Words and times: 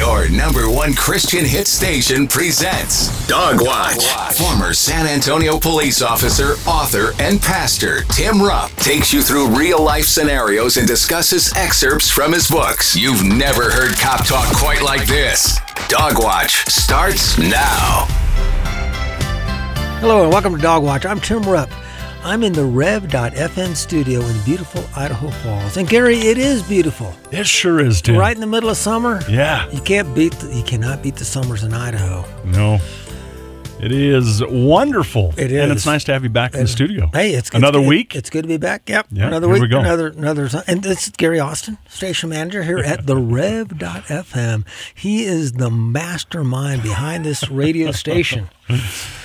Your 0.00 0.30
number 0.30 0.70
one 0.70 0.94
Christian 0.94 1.44
hit 1.44 1.66
station 1.66 2.26
presents 2.26 3.10
Dog 3.26 3.60
Watch. 3.60 4.06
Former 4.34 4.72
San 4.72 5.06
Antonio 5.06 5.58
police 5.58 6.00
officer, 6.00 6.54
author, 6.66 7.12
and 7.20 7.38
pastor 7.38 8.04
Tim 8.04 8.40
Rupp 8.40 8.70
takes 8.76 9.12
you 9.12 9.20
through 9.20 9.48
real 9.48 9.84
life 9.84 10.06
scenarios 10.06 10.78
and 10.78 10.88
discusses 10.88 11.52
excerpts 11.54 12.08
from 12.08 12.32
his 12.32 12.48
books. 12.48 12.96
You've 12.96 13.22
never 13.22 13.70
heard 13.70 13.98
cop 13.98 14.24
talk 14.24 14.50
quite 14.56 14.80
like 14.80 15.06
this. 15.06 15.60
Dog 15.88 16.14
Watch 16.18 16.64
starts 16.64 17.36
now. 17.36 18.06
Hello 20.00 20.22
and 20.22 20.32
welcome 20.32 20.56
to 20.56 20.62
Dog 20.62 20.82
Watch. 20.82 21.04
I'm 21.04 21.20
Tim 21.20 21.42
Rupp. 21.42 21.70
I'm 22.22 22.42
in 22.42 22.52
the 22.52 22.64
Rev.fm 22.64 23.74
studio 23.74 24.20
in 24.20 24.40
beautiful 24.44 24.84
Idaho 24.94 25.30
Falls. 25.30 25.78
And 25.78 25.88
Gary, 25.88 26.18
it 26.18 26.36
is 26.36 26.62
beautiful. 26.62 27.14
It 27.32 27.46
sure 27.46 27.80
is, 27.80 28.02
Tim. 28.02 28.16
Right 28.16 28.34
in 28.34 28.42
the 28.42 28.46
middle 28.46 28.68
of 28.68 28.76
summer. 28.76 29.20
Yeah. 29.26 29.70
You 29.70 29.80
can't 29.80 30.14
beat 30.14 30.34
the, 30.34 30.54
you 30.54 30.62
cannot 30.62 31.02
beat 31.02 31.16
the 31.16 31.24
summers 31.24 31.64
in 31.64 31.72
Idaho. 31.72 32.26
No. 32.44 32.78
It 33.80 33.92
is 33.92 34.44
wonderful. 34.46 35.32
It 35.38 35.50
is. 35.50 35.62
And 35.62 35.72
it's 35.72 35.86
nice 35.86 36.04
to 36.04 36.12
have 36.12 36.22
you 36.22 36.28
back 36.28 36.52
in 36.52 36.60
the 36.60 36.68
studio. 36.68 37.08
Hey, 37.14 37.32
it's 37.32 37.48
another 37.50 37.80
it's, 37.80 37.88
week. 37.88 38.14
It's 38.14 38.28
good 38.28 38.42
to 38.42 38.48
be 38.48 38.58
back. 38.58 38.86
Yep. 38.86 39.06
Yeah, 39.10 39.28
another 39.28 39.46
here 39.46 39.54
week. 39.54 39.62
we 39.62 39.68
go. 39.68 39.80
Another 39.80 40.08
another 40.08 40.50
and 40.66 40.82
this 40.82 41.06
is 41.06 41.12
Gary 41.16 41.40
Austin, 41.40 41.78
station 41.88 42.28
manager 42.28 42.62
here 42.62 42.80
at 42.80 43.06
the 43.06 43.16
Rev.fm. 43.16 44.66
He 44.94 45.24
is 45.24 45.52
the 45.52 45.70
mastermind 45.70 46.82
behind 46.82 47.24
this 47.24 47.48
radio 47.50 47.92
station. 47.92 48.50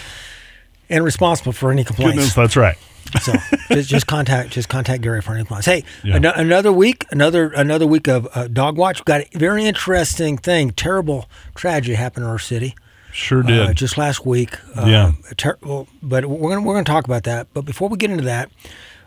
And 0.90 1.04
responsible 1.04 1.52
for 1.52 1.72
any 1.72 1.84
complaints. 1.84 2.14
Goodness, 2.16 2.34
that's 2.36 2.56
right. 2.56 2.78
So 3.22 3.34
just, 3.70 3.90
just 3.90 4.08
contact 4.08 4.50
just 4.52 4.68
contact 4.70 5.02
Gary 5.04 5.22
for 5.22 5.34
any 5.34 5.42
complaints. 5.42 5.66
Hey, 5.68 5.84
Yeah. 6.04 6.16
ano- 6.16 6.34
another 6.36 6.72
week, 6.72 7.06
another 7.12 7.50
another 7.50 7.86
week 7.88 8.08
of 8.08 8.28
uh, 8.36 8.48
dog 8.48 8.78
watch. 8.78 9.00
We've 9.00 9.06
got 9.06 9.22
a 9.22 9.38
very 9.38 9.66
interesting 9.66 10.38
thing. 10.38 10.72
Terrible 10.72 11.28
tragedy 11.54 11.96
happened 11.96 12.26
in 12.26 12.32
our 12.32 12.40
city 12.40 12.76
Sure 13.14 13.42
did. 13.44 13.60
uh, 13.60 13.74
just 13.74 13.98
last 13.98 14.26
week. 14.26 14.58
Uh, 14.76 14.86
Yeah. 14.86 15.12
ter- 15.38 15.58
well, 15.62 15.88
but 16.04 16.26
we're 16.26 16.50
gonna 16.50 16.62
we're 16.66 16.74
gonna 16.74 16.84
talk 16.84 17.06
about 17.06 17.24
that. 17.24 17.48
But 17.54 17.62
before 17.66 17.90
we 17.90 17.98
get 17.98 18.10
into 18.12 18.26
that, 18.26 18.50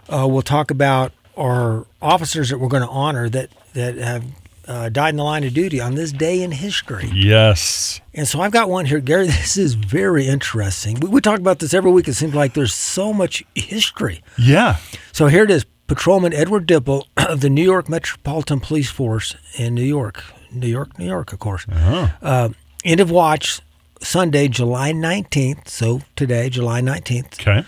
uh, 0.09 0.27
we'll 0.29 0.43
talk 0.43 0.71
about 0.71 1.13
our 1.37 1.87
officers 2.03 2.49
that 2.51 2.59
we're 2.59 2.69
going 2.69 2.83
to 2.83 2.89
honor 2.89 3.29
that 3.29 3.51
that 3.75 3.97
have 3.97 4.25
uh, 4.69 4.89
died 4.91 5.11
in 5.11 5.17
the 5.17 5.25
line 5.25 5.43
of 5.45 5.53
duty 5.55 5.81
on 5.81 5.95
this 5.97 6.13
day 6.13 6.43
in 6.43 6.53
history. 6.53 7.11
yes. 7.13 8.01
And 8.15 8.29
so 8.29 8.41
I've 8.41 8.53
got 8.53 8.69
one 8.69 8.85
here, 8.87 9.01
Gary. 9.01 9.27
This 9.27 9.57
is 9.57 9.75
very 9.75 10.27
interesting. 10.29 11.01
We, 11.01 11.09
we 11.09 11.21
talk 11.21 11.39
about 11.41 11.59
this 11.59 11.73
every 11.75 11.91
week. 11.91 12.07
It 12.07 12.15
seems 12.15 12.35
like 12.35 12.53
there's 12.55 12.75
so 12.75 13.13
much 13.13 13.43
history. 13.55 14.23
Yeah. 14.39 14.77
So 15.13 15.27
here 15.29 15.45
it 15.45 15.51
is. 15.51 15.65
Patrolman 15.87 16.35
Edward 16.35 16.67
Dipple 16.69 17.07
of 17.17 17.41
the 17.41 17.49
New 17.49 17.65
York 17.65 17.89
Metropolitan 17.89 18.61
Police 18.61 18.91
Force 18.91 19.35
in 19.57 19.75
New 19.75 19.83
York, 19.83 20.23
New 20.53 20.67
York, 20.69 20.99
New 20.99 21.07
York, 21.07 21.33
of 21.33 21.39
course. 21.39 21.67
Uh, 21.69 22.51
end 22.85 23.01
of 23.01 23.11
watch 23.11 23.61
Sunday, 24.03 24.49
July 24.49 24.93
19th. 24.93 25.67
So 25.69 26.03
today, 26.15 26.51
July 26.51 26.83
19th, 26.83 27.41
Okay. 27.41 27.65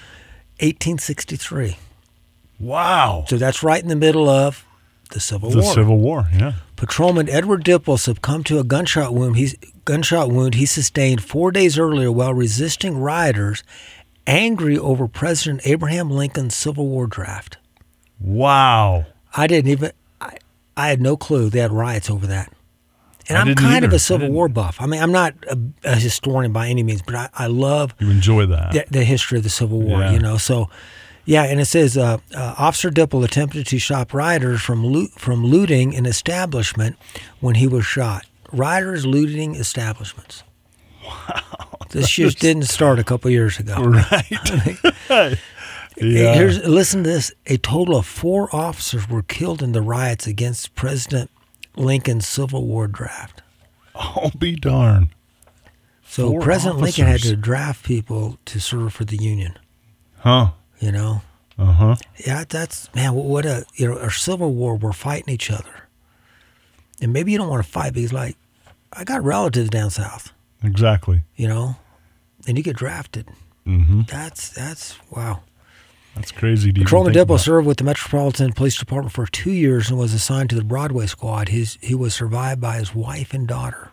1863. 0.60 1.76
Wow. 2.58 3.24
So 3.28 3.36
that's 3.38 3.62
right 3.62 3.82
in 3.82 3.88
the 3.88 3.96
middle 3.96 4.28
of 4.28 4.64
the 5.12 5.20
Civil 5.20 5.50
The 5.50 5.60
War. 5.62 5.74
Civil 5.74 5.98
War. 5.98 6.28
Yeah. 6.32 6.52
Patrolman 6.80 7.28
Edward 7.28 7.62
Dipple 7.62 7.98
succumbed 7.98 8.46
to 8.46 8.58
a 8.58 8.64
gunshot 8.64 9.12
wound. 9.12 9.36
He's 9.36 9.54
gunshot 9.84 10.30
wound 10.30 10.54
he 10.54 10.64
sustained 10.64 11.22
four 11.22 11.52
days 11.52 11.78
earlier 11.78 12.10
while 12.10 12.32
resisting 12.32 12.96
rioters 12.96 13.62
angry 14.26 14.78
over 14.78 15.06
President 15.06 15.60
Abraham 15.66 16.10
Lincoln's 16.10 16.56
Civil 16.56 16.88
War 16.88 17.06
draft. 17.06 17.58
Wow. 18.18 19.04
I 19.36 19.46
didn't 19.46 19.70
even. 19.70 19.92
I, 20.22 20.38
I 20.74 20.88
had 20.88 21.02
no 21.02 21.18
clue 21.18 21.50
they 21.50 21.60
had 21.60 21.70
riots 21.70 22.08
over 22.08 22.26
that. 22.28 22.50
And 23.28 23.36
I 23.36 23.42
I'm 23.42 23.48
didn't 23.48 23.58
kind 23.58 23.84
of 23.84 23.92
a 23.92 23.98
Civil. 23.98 24.30
War 24.30 24.48
buff. 24.48 24.80
I 24.80 24.86
mean, 24.86 25.02
I'm 25.02 25.12
not 25.12 25.34
a, 25.48 25.58
a 25.84 25.96
historian 25.96 26.50
by 26.50 26.68
any 26.68 26.82
means, 26.82 27.02
but 27.02 27.14
I, 27.14 27.28
I 27.34 27.46
love 27.48 27.94
You 27.98 28.08
enjoy 28.10 28.46
that. 28.46 28.72
the, 28.72 28.86
the 28.90 29.04
history 29.04 29.36
of 29.36 29.44
the 29.44 29.50
Civil 29.50 29.82
War. 29.82 30.00
Yeah. 30.00 30.12
You 30.12 30.18
know, 30.18 30.38
so 30.38 30.70
yeah, 31.24 31.44
and 31.44 31.60
it 31.60 31.66
says 31.66 31.96
uh, 31.96 32.18
uh, 32.34 32.54
Officer 32.58 32.90
Dipple 32.90 33.24
attempted 33.24 33.66
to 33.66 33.78
stop 33.78 34.12
rioters 34.14 34.62
from 34.62 34.86
loot, 34.86 35.12
from 35.12 35.44
looting 35.44 35.94
an 35.94 36.06
establishment 36.06 36.96
when 37.40 37.56
he 37.56 37.66
was 37.66 37.84
shot. 37.84 38.26
Rioters 38.52 39.06
looting 39.06 39.54
establishments. 39.54 40.42
Wow, 41.04 41.78
this 41.90 42.10
just 42.10 42.38
didn't 42.38 42.64
start 42.64 42.98
a 42.98 43.04
couple 43.04 43.30
years 43.30 43.58
ago. 43.58 43.76
Right. 43.76 44.30
yeah. 45.96 46.34
Here's 46.34 46.64
listen 46.66 47.04
to 47.04 47.10
this: 47.10 47.32
a 47.46 47.56
total 47.58 47.96
of 47.96 48.06
four 48.06 48.54
officers 48.54 49.08
were 49.08 49.22
killed 49.22 49.62
in 49.62 49.72
the 49.72 49.82
riots 49.82 50.26
against 50.26 50.74
President 50.74 51.30
Lincoln's 51.76 52.26
Civil 52.26 52.66
War 52.66 52.86
draft. 52.86 53.42
I'll 53.94 54.32
be 54.36 54.56
darn. 54.56 55.10
So 56.04 56.30
Four 56.30 56.40
President 56.40 56.80
Lincoln 56.80 57.06
had 57.06 57.20
to 57.20 57.36
draft 57.36 57.84
people 57.84 58.38
to 58.46 58.60
serve 58.60 58.92
for 58.92 59.04
the 59.04 59.16
Union. 59.16 59.56
Huh. 60.18 60.50
You 60.80 60.92
know, 60.92 61.22
Uh 61.58 61.72
huh. 61.72 61.96
Yeah, 62.26 62.44
that's 62.48 62.92
man. 62.94 63.14
What 63.14 63.44
a 63.46 63.64
you 63.74 63.86
know, 63.88 63.98
our 63.98 64.10
Civil 64.10 64.52
War. 64.54 64.76
We're 64.76 64.92
fighting 64.92 65.32
each 65.32 65.50
other, 65.50 65.88
and 67.02 67.12
maybe 67.12 67.32
you 67.32 67.38
don't 67.38 67.48
want 67.50 67.64
to 67.64 67.70
fight 67.70 67.92
because 67.94 68.12
like, 68.12 68.36
I 68.92 69.04
got 69.04 69.22
relatives 69.22 69.68
down 69.70 69.90
south, 69.90 70.32
Exactly. 70.64 71.22
you 71.36 71.46
know, 71.48 71.76
and 72.48 72.56
you 72.56 72.64
get 72.64 72.76
drafted. 72.76 73.28
Mm-hmm. 73.66 74.02
That's 74.08 74.48
that's 74.50 74.96
wow. 75.10 75.42
That's 76.16 76.32
crazy. 76.32 76.70
Even 76.70 76.82
Patrolman 76.82 77.16
about. 77.16 77.40
served 77.40 77.66
with 77.68 77.76
the 77.76 77.84
Metropolitan 77.84 78.52
Police 78.52 78.76
Department 78.78 79.12
for 79.12 79.26
two 79.26 79.52
years 79.52 79.90
and 79.90 79.98
was 79.98 80.12
assigned 80.14 80.50
to 80.50 80.56
the 80.56 80.64
Broadway 80.64 81.06
Squad. 81.06 81.50
His 81.50 81.78
he 81.82 81.94
was 81.94 82.14
survived 82.14 82.60
by 82.60 82.78
his 82.78 82.94
wife 82.94 83.32
and 83.34 83.46
daughter. 83.46 83.90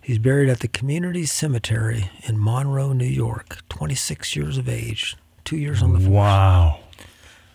He's 0.00 0.18
buried 0.18 0.48
at 0.48 0.60
the 0.60 0.68
Community 0.68 1.26
Cemetery 1.26 2.10
in 2.22 2.42
Monroe, 2.42 2.92
New 2.94 3.04
York. 3.04 3.58
Twenty 3.68 3.94
six 3.94 4.34
years 4.34 4.56
of 4.56 4.68
age, 4.68 5.16
two 5.50 5.56
years 5.56 5.82
on 5.82 5.92
the 5.92 5.98
force. 5.98 6.08
Wow. 6.10 6.78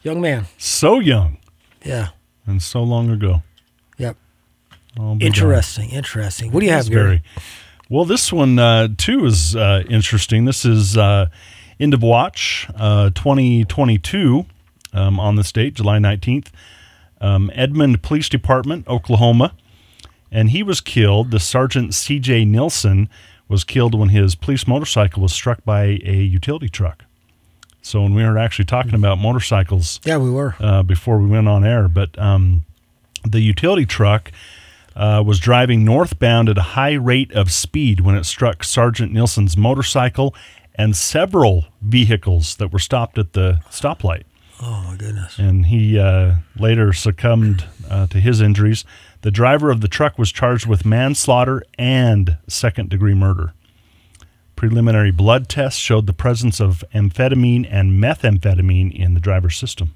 Young 0.03 0.19
man. 0.19 0.47
So 0.57 0.99
young 0.99 1.37
Yeah. 1.81 2.09
and 2.45 2.61
so 2.61 2.83
long 2.83 3.09
ago. 3.09 3.41
Yep. 3.97 4.17
Be 4.95 4.99
darned. 5.01 5.23
Interesting. 5.23 5.89
Interesting. 5.91 6.51
What 6.51 6.59
do 6.59 6.65
you 6.65 6.73
have, 6.73 6.89
Gary? 6.89 7.23
Well, 7.89 8.03
this 8.03 8.33
one 8.33 8.59
uh, 8.59 8.89
too 8.97 9.25
is 9.25 9.55
uh, 9.55 9.83
interesting. 9.89 10.43
This 10.43 10.65
is 10.65 10.97
uh, 10.97 11.27
end 11.79 11.93
of 11.93 12.03
watch 12.03 12.67
uh, 12.75 13.11
2022 13.11 14.45
um, 14.91 15.17
on 15.17 15.37
this 15.37 15.53
date, 15.53 15.75
July 15.75 15.97
19th. 15.97 16.47
Um, 17.21 17.49
Edmond 17.53 18.03
Police 18.03 18.27
Department, 18.27 18.85
Oklahoma, 18.89 19.55
and 20.29 20.49
he 20.49 20.63
was 20.63 20.81
killed. 20.81 21.31
The 21.31 21.39
Sergeant 21.39 21.93
C.J. 21.93 22.43
Nelson 22.43 23.07
was 23.47 23.63
killed 23.63 23.97
when 23.97 24.09
his 24.09 24.35
police 24.35 24.67
motorcycle 24.67 25.21
was 25.23 25.31
struck 25.31 25.63
by 25.63 25.99
a 26.03 26.15
utility 26.15 26.67
truck. 26.67 27.04
So, 27.85 28.01
when 28.01 28.15
we 28.15 28.23
were 28.23 28.39
actually 28.39 28.65
talking 28.65 28.95
about 28.95 29.19
motorcycles 29.19 29.99
Yeah, 30.03 30.17
we 30.17 30.31
were. 30.31 30.55
uh, 30.59 30.81
before 30.81 31.19
we 31.19 31.27
went 31.29 31.47
on 31.47 31.63
air, 31.63 31.87
but 31.87 32.17
um, 32.17 32.65
the 33.23 33.41
utility 33.41 33.85
truck 33.85 34.31
uh, 34.95 35.21
was 35.23 35.39
driving 35.39 35.85
northbound 35.85 36.49
at 36.49 36.57
a 36.57 36.63
high 36.73 36.93
rate 36.93 37.31
of 37.33 37.51
speed 37.51 38.01
when 38.01 38.15
it 38.15 38.23
struck 38.23 38.63
Sergeant 38.63 39.11
Nelson's 39.13 39.55
motorcycle 39.55 40.33
and 40.73 40.95
several 40.95 41.65
vehicles 41.79 42.55
that 42.55 42.73
were 42.73 42.79
stopped 42.79 43.19
at 43.19 43.33
the 43.33 43.61
stoplight. 43.69 44.23
Oh 44.63 44.83
my 44.89 44.95
goodness. 44.95 45.37
And 45.37 45.67
he 45.67 45.99
uh, 45.99 46.37
later 46.57 46.91
succumbed 46.91 47.65
uh, 47.87 48.07
to 48.07 48.19
his 48.19 48.41
injuries. 48.41 48.83
The 49.21 49.29
driver 49.29 49.69
of 49.69 49.81
the 49.81 49.87
truck 49.87 50.17
was 50.17 50.31
charged 50.31 50.65
with 50.65 50.85
manslaughter 50.85 51.61
and 51.77 52.37
second 52.47 52.89
degree 52.89 53.13
murder. 53.13 53.53
Preliminary 54.55 55.11
blood 55.11 55.49
tests 55.49 55.79
showed 55.79 56.07
the 56.07 56.13
presence 56.13 56.59
of 56.59 56.83
amphetamine 56.93 57.67
and 57.69 58.01
methamphetamine 58.01 58.93
in 58.93 59.13
the 59.13 59.19
driver's 59.19 59.57
system. 59.57 59.93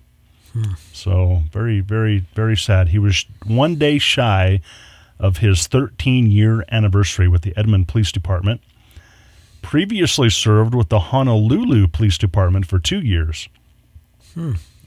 So, 0.91 1.43
very, 1.51 1.79
very, 1.79 2.25
very 2.33 2.57
sad. 2.57 2.89
He 2.89 2.99
was 2.99 3.25
one 3.45 3.75
day 3.75 3.99
shy 3.99 4.61
of 5.19 5.37
his 5.37 5.67
13 5.67 6.31
year 6.31 6.63
anniversary 6.71 7.27
with 7.27 7.43
the 7.43 7.53
Edmond 7.55 7.87
Police 7.87 8.11
Department. 8.11 8.61
Previously 9.61 10.29
served 10.29 10.73
with 10.73 10.89
the 10.89 10.99
Honolulu 10.99 11.87
Police 11.87 12.17
Department 12.17 12.65
for 12.65 12.79
two 12.79 12.99
years. 12.99 13.47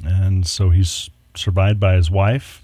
And 0.05 0.47
so 0.47 0.71
he's 0.71 1.11
survived 1.35 1.79
by 1.79 1.95
his 1.95 2.11
wife, 2.11 2.63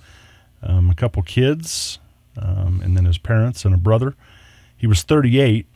um, 0.62 0.90
a 0.90 0.94
couple 0.94 1.22
kids, 1.22 1.98
um, 2.36 2.80
and 2.82 2.96
then 2.96 3.04
his 3.04 3.18
parents 3.18 3.64
and 3.64 3.74
a 3.74 3.78
brother. 3.78 4.14
He 4.76 4.86
was 4.86 5.02
38 5.02 5.66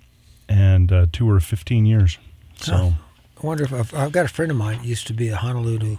and 0.52 0.92
uh, 0.92 1.06
two 1.12 1.28
or 1.30 1.40
15 1.40 1.86
years. 1.86 2.18
So. 2.56 2.94
I 3.42 3.46
wonder 3.46 3.64
if 3.64 3.72
I've, 3.72 3.92
I've 3.94 4.12
got 4.12 4.24
a 4.24 4.28
friend 4.28 4.50
of 4.52 4.56
mine 4.56 4.80
used 4.84 5.06
to 5.08 5.12
be 5.14 5.28
a 5.28 5.36
Honolulu 5.36 5.96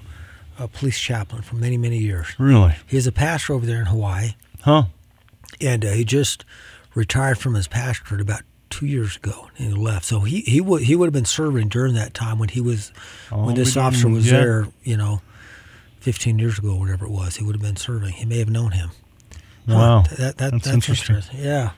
uh, 0.60 0.68
police 0.68 0.98
chaplain 1.00 1.42
for 1.42 1.56
many 1.56 1.78
many 1.78 1.98
years. 1.98 2.28
really? 2.40 2.76
He 2.88 2.96
was 2.96 3.06
a 3.08 3.12
pastor 3.12 3.54
over 3.54 3.66
there 3.66 3.80
in 3.80 3.88
Hawaii, 3.88 4.36
Huh? 4.62 4.84
and 5.60 5.84
uh, 5.84 5.92
he 5.92 6.06
just 6.06 6.46
retired 6.96 7.38
from 7.38 7.56
his 7.56 7.68
pastorate 7.68 8.22
about 8.22 8.42
two 8.70 8.86
years 8.86 9.18
ago, 9.18 9.50
and 9.58 9.68
he 9.68 9.74
left. 9.74 10.06
So 10.06 10.22
he 10.22 10.42
he 10.42 10.62
would 10.62 10.84
he 10.84 10.96
would 10.96 11.08
have 11.08 11.14
been 11.14 11.26
serving 11.26 11.68
during 11.68 11.96
that 11.96 12.14
time 12.14 12.40
when 12.40 12.48
he 12.50 12.62
was 12.62 12.94
Oh, 13.32 13.46
when 13.48 13.56
this 13.56 13.76
officer 13.76 14.08
was 14.08 14.26
yeah. 14.32 14.40
there. 14.40 14.68
You 14.84 14.96
know, 14.96 15.22
fifteen 16.00 16.40
years 16.40 16.58
ago, 16.60 16.70
or 16.76 16.80
whatever 16.80 17.06
it 17.06 17.12
was. 17.12 17.36
He 17.36 17.44
would 17.44 17.56
have 17.56 17.62
been 17.62 17.76
serving. 17.76 18.14
He 18.14 18.26
may 18.26 18.38
have 18.40 18.50
known 18.50 18.72
him. 18.72 18.92
Wow. 19.68 20.04
that, 20.04 20.18
that, 20.18 20.38
That's 20.38 20.52
that's, 20.52 20.68
interesting. 20.68 21.16
interesting. 21.16 21.44
Yeah. 21.44 21.72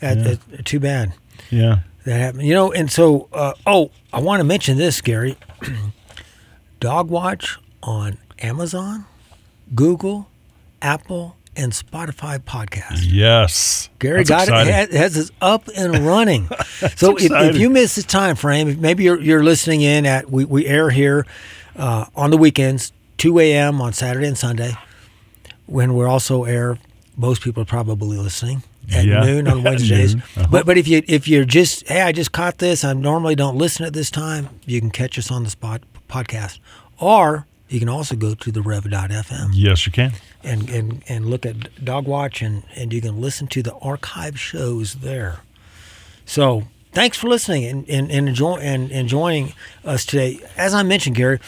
That, 0.00 0.38
Yeah. 0.50 0.56
too 0.64 0.80
bad 0.80 1.12
Yeah. 1.50 1.80
That 2.04 2.18
happened. 2.18 2.44
You 2.44 2.54
know, 2.54 2.72
and 2.72 2.90
so 2.90 3.28
uh, 3.32 3.54
oh, 3.66 3.90
I 4.12 4.20
want 4.20 4.40
to 4.40 4.44
mention 4.44 4.78
this, 4.78 5.00
Gary. 5.00 5.36
Dog 6.80 7.10
Watch 7.10 7.58
on 7.82 8.18
Amazon, 8.38 9.04
Google, 9.74 10.28
Apple, 10.80 11.36
and 11.56 11.72
Spotify 11.72 12.38
podcast. 12.38 13.00
Yes. 13.02 13.90
Gary 13.98 14.24
That's 14.24 14.30
got 14.30 14.42
exciting. 14.44 14.72
it 14.72 14.98
has, 14.98 15.18
us 15.18 15.30
up 15.42 15.68
and 15.76 16.06
running. 16.06 16.48
so 16.96 17.16
if, 17.16 17.30
if 17.30 17.58
you 17.58 17.68
miss 17.68 17.96
the 17.96 18.02
time 18.02 18.36
frame, 18.36 18.80
maybe 18.80 19.04
you're, 19.04 19.20
you're 19.20 19.44
listening 19.44 19.82
in 19.82 20.06
at 20.06 20.30
we, 20.30 20.44
we 20.44 20.66
air 20.66 20.90
here 20.90 21.26
uh, 21.76 22.06
on 22.16 22.30
the 22.30 22.38
weekends, 22.38 22.92
2 23.18 23.38
a.m. 23.40 23.80
on 23.82 23.92
Saturday 23.92 24.26
and 24.26 24.38
Sunday, 24.38 24.72
when 25.66 25.94
we're 25.94 26.08
also 26.08 26.44
air. 26.44 26.78
Most 27.16 27.42
people 27.42 27.62
are 27.62 27.66
probably 27.66 28.16
listening 28.16 28.62
at 28.92 29.04
Yeah. 29.04 29.20
noon 29.24 29.48
on 29.48 29.62
Wednesdays. 29.64 30.14
noon. 30.14 30.24
Uh-huh. 30.36 30.46
But 30.50 30.66
but 30.66 30.76
if 30.78 30.86
you 30.88 31.02
if 31.06 31.26
you're 31.28 31.44
just 31.44 31.86
hey, 31.88 32.02
I 32.02 32.12
just 32.12 32.32
caught 32.32 32.58
this. 32.58 32.84
I 32.84 32.92
normally 32.92 33.34
don't 33.34 33.56
listen 33.56 33.84
at 33.86 33.92
this 33.92 34.10
time. 34.10 34.48
You 34.66 34.80
can 34.80 34.90
catch 34.90 35.18
us 35.18 35.30
on 35.30 35.44
the 35.44 35.50
spot 35.50 35.82
podcast, 36.08 36.58
or 36.98 37.46
you 37.68 37.78
can 37.78 37.88
also 37.88 38.16
go 38.16 38.34
to 38.34 38.50
the 38.50 38.62
rev.fm 38.62 39.50
Yes, 39.52 39.86
you 39.86 39.92
can. 39.92 40.12
and, 40.42 40.68
and, 40.70 41.04
and 41.08 41.26
look 41.26 41.46
at 41.46 41.84
Dog 41.84 42.04
Watch 42.08 42.42
and, 42.42 42.64
and 42.74 42.92
you 42.92 43.00
can 43.00 43.20
listen 43.20 43.46
to 43.46 43.62
the 43.62 43.72
archive 43.74 44.40
shows 44.40 44.94
there. 44.96 45.38
So 46.26 46.64
thanks 46.92 47.16
for 47.16 47.28
listening 47.28 47.64
and, 47.66 47.88
and, 47.88 48.10
and, 48.10 48.28
enjoy, 48.28 48.56
and 48.56 48.90
enjoying 48.90 49.52
us 49.84 50.04
today. 50.04 50.40
As 50.56 50.74
I 50.74 50.82
mentioned, 50.82 51.14
Gary, 51.14 51.38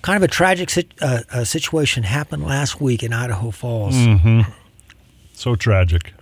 kind 0.00 0.16
of 0.16 0.22
a 0.22 0.28
tragic 0.28 0.70
sit, 0.70 0.88
uh, 1.02 1.20
uh, 1.30 1.44
situation 1.44 2.04
happened 2.04 2.44
last 2.46 2.80
week 2.80 3.02
in 3.02 3.12
Idaho 3.12 3.50
Falls. 3.50 3.94
So 5.34 5.54
tragic. 5.54 6.14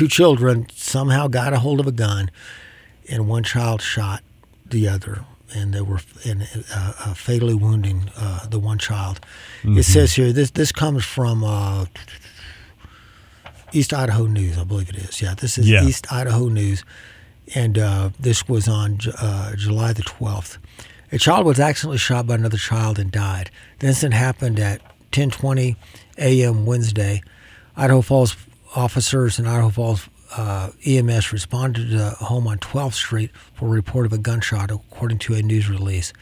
Two 0.00 0.08
children 0.08 0.66
somehow 0.74 1.28
got 1.28 1.52
a 1.52 1.58
hold 1.58 1.78
of 1.78 1.86
a 1.86 1.92
gun, 1.92 2.30
and 3.10 3.28
one 3.28 3.42
child 3.42 3.82
shot 3.82 4.22
the 4.64 4.88
other, 4.88 5.26
and 5.54 5.74
they 5.74 5.82
were 5.82 6.00
and, 6.24 6.48
uh, 6.74 6.92
uh, 7.00 7.12
fatally 7.12 7.52
wounding 7.52 8.10
uh, 8.16 8.46
the 8.46 8.58
one 8.58 8.78
child. 8.78 9.20
It 9.62 9.82
says 9.82 10.14
here 10.14 10.32
this 10.32 10.52
this 10.52 10.72
comes 10.72 11.04
from 11.04 11.44
uh, 11.44 11.84
East 13.72 13.92
Idaho 13.92 14.24
News, 14.24 14.56
I 14.56 14.64
believe 14.64 14.88
it 14.88 14.96
is. 14.96 15.20
Yeah, 15.20 15.34
this 15.34 15.58
is 15.58 15.68
Yeah. 15.68 15.84
East 15.84 16.10
Idaho 16.10 16.48
News, 16.48 16.82
and 17.54 17.76
uh, 17.76 18.08
this 18.18 18.48
was 18.48 18.68
on 18.68 19.00
uh, 19.18 19.54
July 19.54 19.92
the 19.92 20.02
twelfth. 20.02 20.56
A 21.12 21.18
child 21.18 21.44
was 21.44 21.60
accidentally 21.60 21.98
shot 21.98 22.26
by 22.26 22.36
another 22.36 22.56
child 22.56 22.98
and 22.98 23.12
died. 23.12 23.50
The 23.80 23.88
incident 23.88 24.14
happened 24.14 24.58
at 24.58 24.80
10:20 25.12 25.76
a.m. 26.16 26.64
Wednesday. 26.64 27.20
Idaho 27.76 28.00
Falls 28.00 28.34
officers 28.74 29.38
in 29.38 29.46
Idaho 29.46 29.70
Falls 29.70 30.08
uh, 30.36 30.70
EMS 30.86 31.32
responded 31.32 31.90
to 31.90 32.16
a 32.20 32.24
home 32.24 32.46
on 32.46 32.58
12th 32.58 32.94
Street 32.94 33.30
for 33.54 33.66
a 33.66 33.70
report 33.70 34.06
of 34.06 34.12
a 34.12 34.18
gunshot, 34.18 34.70
according 34.70 35.18
to 35.18 35.34
a 35.34 35.42
news 35.42 35.68
release. 35.68 36.12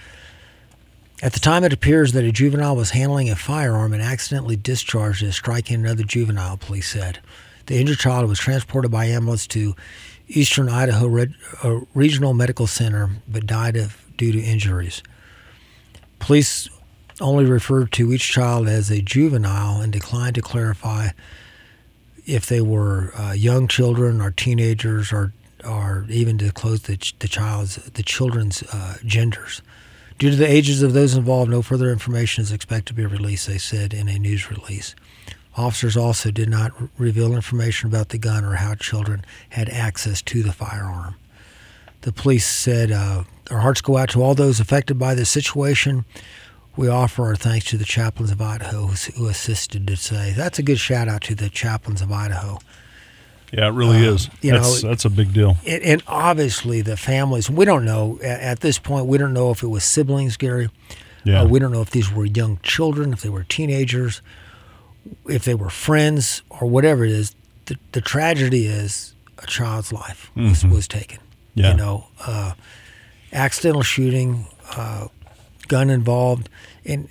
At 1.22 1.32
the 1.32 1.40
time, 1.40 1.64
it 1.64 1.72
appears 1.72 2.12
that 2.12 2.24
a 2.24 2.32
juvenile 2.32 2.76
was 2.76 2.90
handling 2.90 3.28
a 3.28 3.36
firearm 3.36 3.92
and 3.92 4.02
accidentally 4.02 4.56
discharged 4.56 5.22
it, 5.22 5.32
striking 5.32 5.76
another 5.76 6.04
juvenile, 6.04 6.56
police 6.56 6.88
said. 6.88 7.18
The 7.66 7.78
injured 7.78 7.98
child 7.98 8.28
was 8.28 8.38
transported 8.38 8.90
by 8.90 9.06
ambulance 9.06 9.46
to 9.48 9.74
Eastern 10.28 10.68
Idaho 10.68 11.26
uh, 11.62 11.80
Regional 11.92 12.34
Medical 12.34 12.66
Center, 12.66 13.10
but 13.26 13.46
died 13.46 13.76
of, 13.76 14.04
due 14.16 14.32
to 14.32 14.40
injuries. 14.40 15.02
Police 16.18 16.68
only 17.20 17.44
referred 17.44 17.90
to 17.92 18.12
each 18.12 18.28
child 18.28 18.68
as 18.68 18.90
a 18.90 19.02
juvenile 19.02 19.80
and 19.80 19.92
declined 19.92 20.36
to 20.36 20.42
clarify 20.42 21.08
if 22.28 22.46
they 22.46 22.60
were 22.60 23.12
uh, 23.16 23.32
young 23.32 23.66
children 23.66 24.20
or 24.20 24.30
teenagers 24.30 25.12
or 25.12 25.32
or 25.64 26.06
even 26.08 26.36
disclose 26.36 26.82
the, 26.82 26.96
the 27.18 27.26
child's 27.26 27.76
the 27.76 28.02
children's 28.02 28.62
uh, 28.72 28.96
genders. 29.04 29.60
Due 30.18 30.30
to 30.30 30.36
the 30.36 30.50
ages 30.50 30.82
of 30.82 30.92
those 30.92 31.14
involved, 31.14 31.50
no 31.50 31.62
further 31.62 31.90
information 31.90 32.42
is 32.42 32.52
expected 32.52 32.86
to 32.86 32.94
be 32.94 33.06
released, 33.06 33.46
they 33.46 33.58
said 33.58 33.94
in 33.94 34.08
a 34.08 34.18
news 34.18 34.50
release. 34.50 34.94
Officers 35.56 35.96
also 35.96 36.30
did 36.30 36.48
not 36.48 36.72
r- 36.80 36.88
reveal 36.98 37.34
information 37.34 37.88
about 37.88 38.10
the 38.10 38.18
gun 38.18 38.44
or 38.44 38.54
how 38.54 38.74
children 38.74 39.24
had 39.50 39.68
access 39.68 40.22
to 40.22 40.42
the 40.42 40.52
firearm. 40.52 41.14
The 42.02 42.12
police 42.12 42.46
said, 42.46 42.92
uh, 42.92 43.24
Our 43.50 43.58
hearts 43.58 43.80
go 43.80 43.96
out 43.96 44.10
to 44.10 44.22
all 44.22 44.34
those 44.34 44.60
affected 44.60 44.98
by 44.98 45.14
this 45.14 45.30
situation. 45.30 46.04
We 46.78 46.86
offer 46.86 47.24
our 47.24 47.34
thanks 47.34 47.66
to 47.70 47.76
the 47.76 47.84
chaplains 47.84 48.30
of 48.30 48.40
Idaho 48.40 48.86
who 48.86 49.26
assisted 49.26 49.84
to 49.88 49.96
say. 49.96 50.32
That's 50.36 50.60
a 50.60 50.62
good 50.62 50.78
shout 50.78 51.08
out 51.08 51.22
to 51.22 51.34
the 51.34 51.48
chaplains 51.48 52.00
of 52.00 52.12
Idaho. 52.12 52.60
Yeah, 53.52 53.66
it 53.66 53.72
really 53.72 54.06
is. 54.06 54.28
Uh, 54.28 54.30
you 54.42 54.52
That's 54.52 54.82
know- 54.84 54.88
that's 54.88 55.04
a 55.04 55.10
big 55.10 55.32
deal. 55.32 55.56
And, 55.66 55.82
and 55.82 56.02
obviously, 56.06 56.80
the 56.82 56.96
families, 56.96 57.50
we 57.50 57.64
don't 57.64 57.84
know 57.84 58.20
at, 58.22 58.40
at 58.40 58.60
this 58.60 58.78
point, 58.78 59.06
we 59.06 59.18
don't 59.18 59.32
know 59.32 59.50
if 59.50 59.64
it 59.64 59.66
was 59.66 59.82
siblings, 59.82 60.36
Gary. 60.36 60.70
Yeah. 61.24 61.40
Uh, 61.42 61.48
we 61.48 61.58
don't 61.58 61.72
know 61.72 61.80
if 61.82 61.90
these 61.90 62.12
were 62.12 62.24
young 62.26 62.60
children, 62.62 63.12
if 63.12 63.22
they 63.22 63.28
were 63.28 63.42
teenagers, 63.42 64.22
if 65.26 65.44
they 65.44 65.56
were 65.56 65.70
friends, 65.70 66.42
or 66.48 66.68
whatever 66.68 67.04
it 67.04 67.10
is. 67.10 67.34
The, 67.66 67.76
the 67.90 68.00
tragedy 68.00 68.66
is 68.66 69.14
a 69.38 69.46
child's 69.46 69.92
life 69.92 70.30
was, 70.36 70.64
was 70.64 70.86
taken. 70.86 71.18
Mm-hmm. 71.18 71.60
Yeah. 71.60 71.70
You 71.72 71.76
know, 71.76 72.06
uh, 72.24 72.52
accidental 73.32 73.82
shooting, 73.82 74.46
uh, 74.76 75.08
gun 75.68 75.90
involved, 75.90 76.48
and 76.84 77.08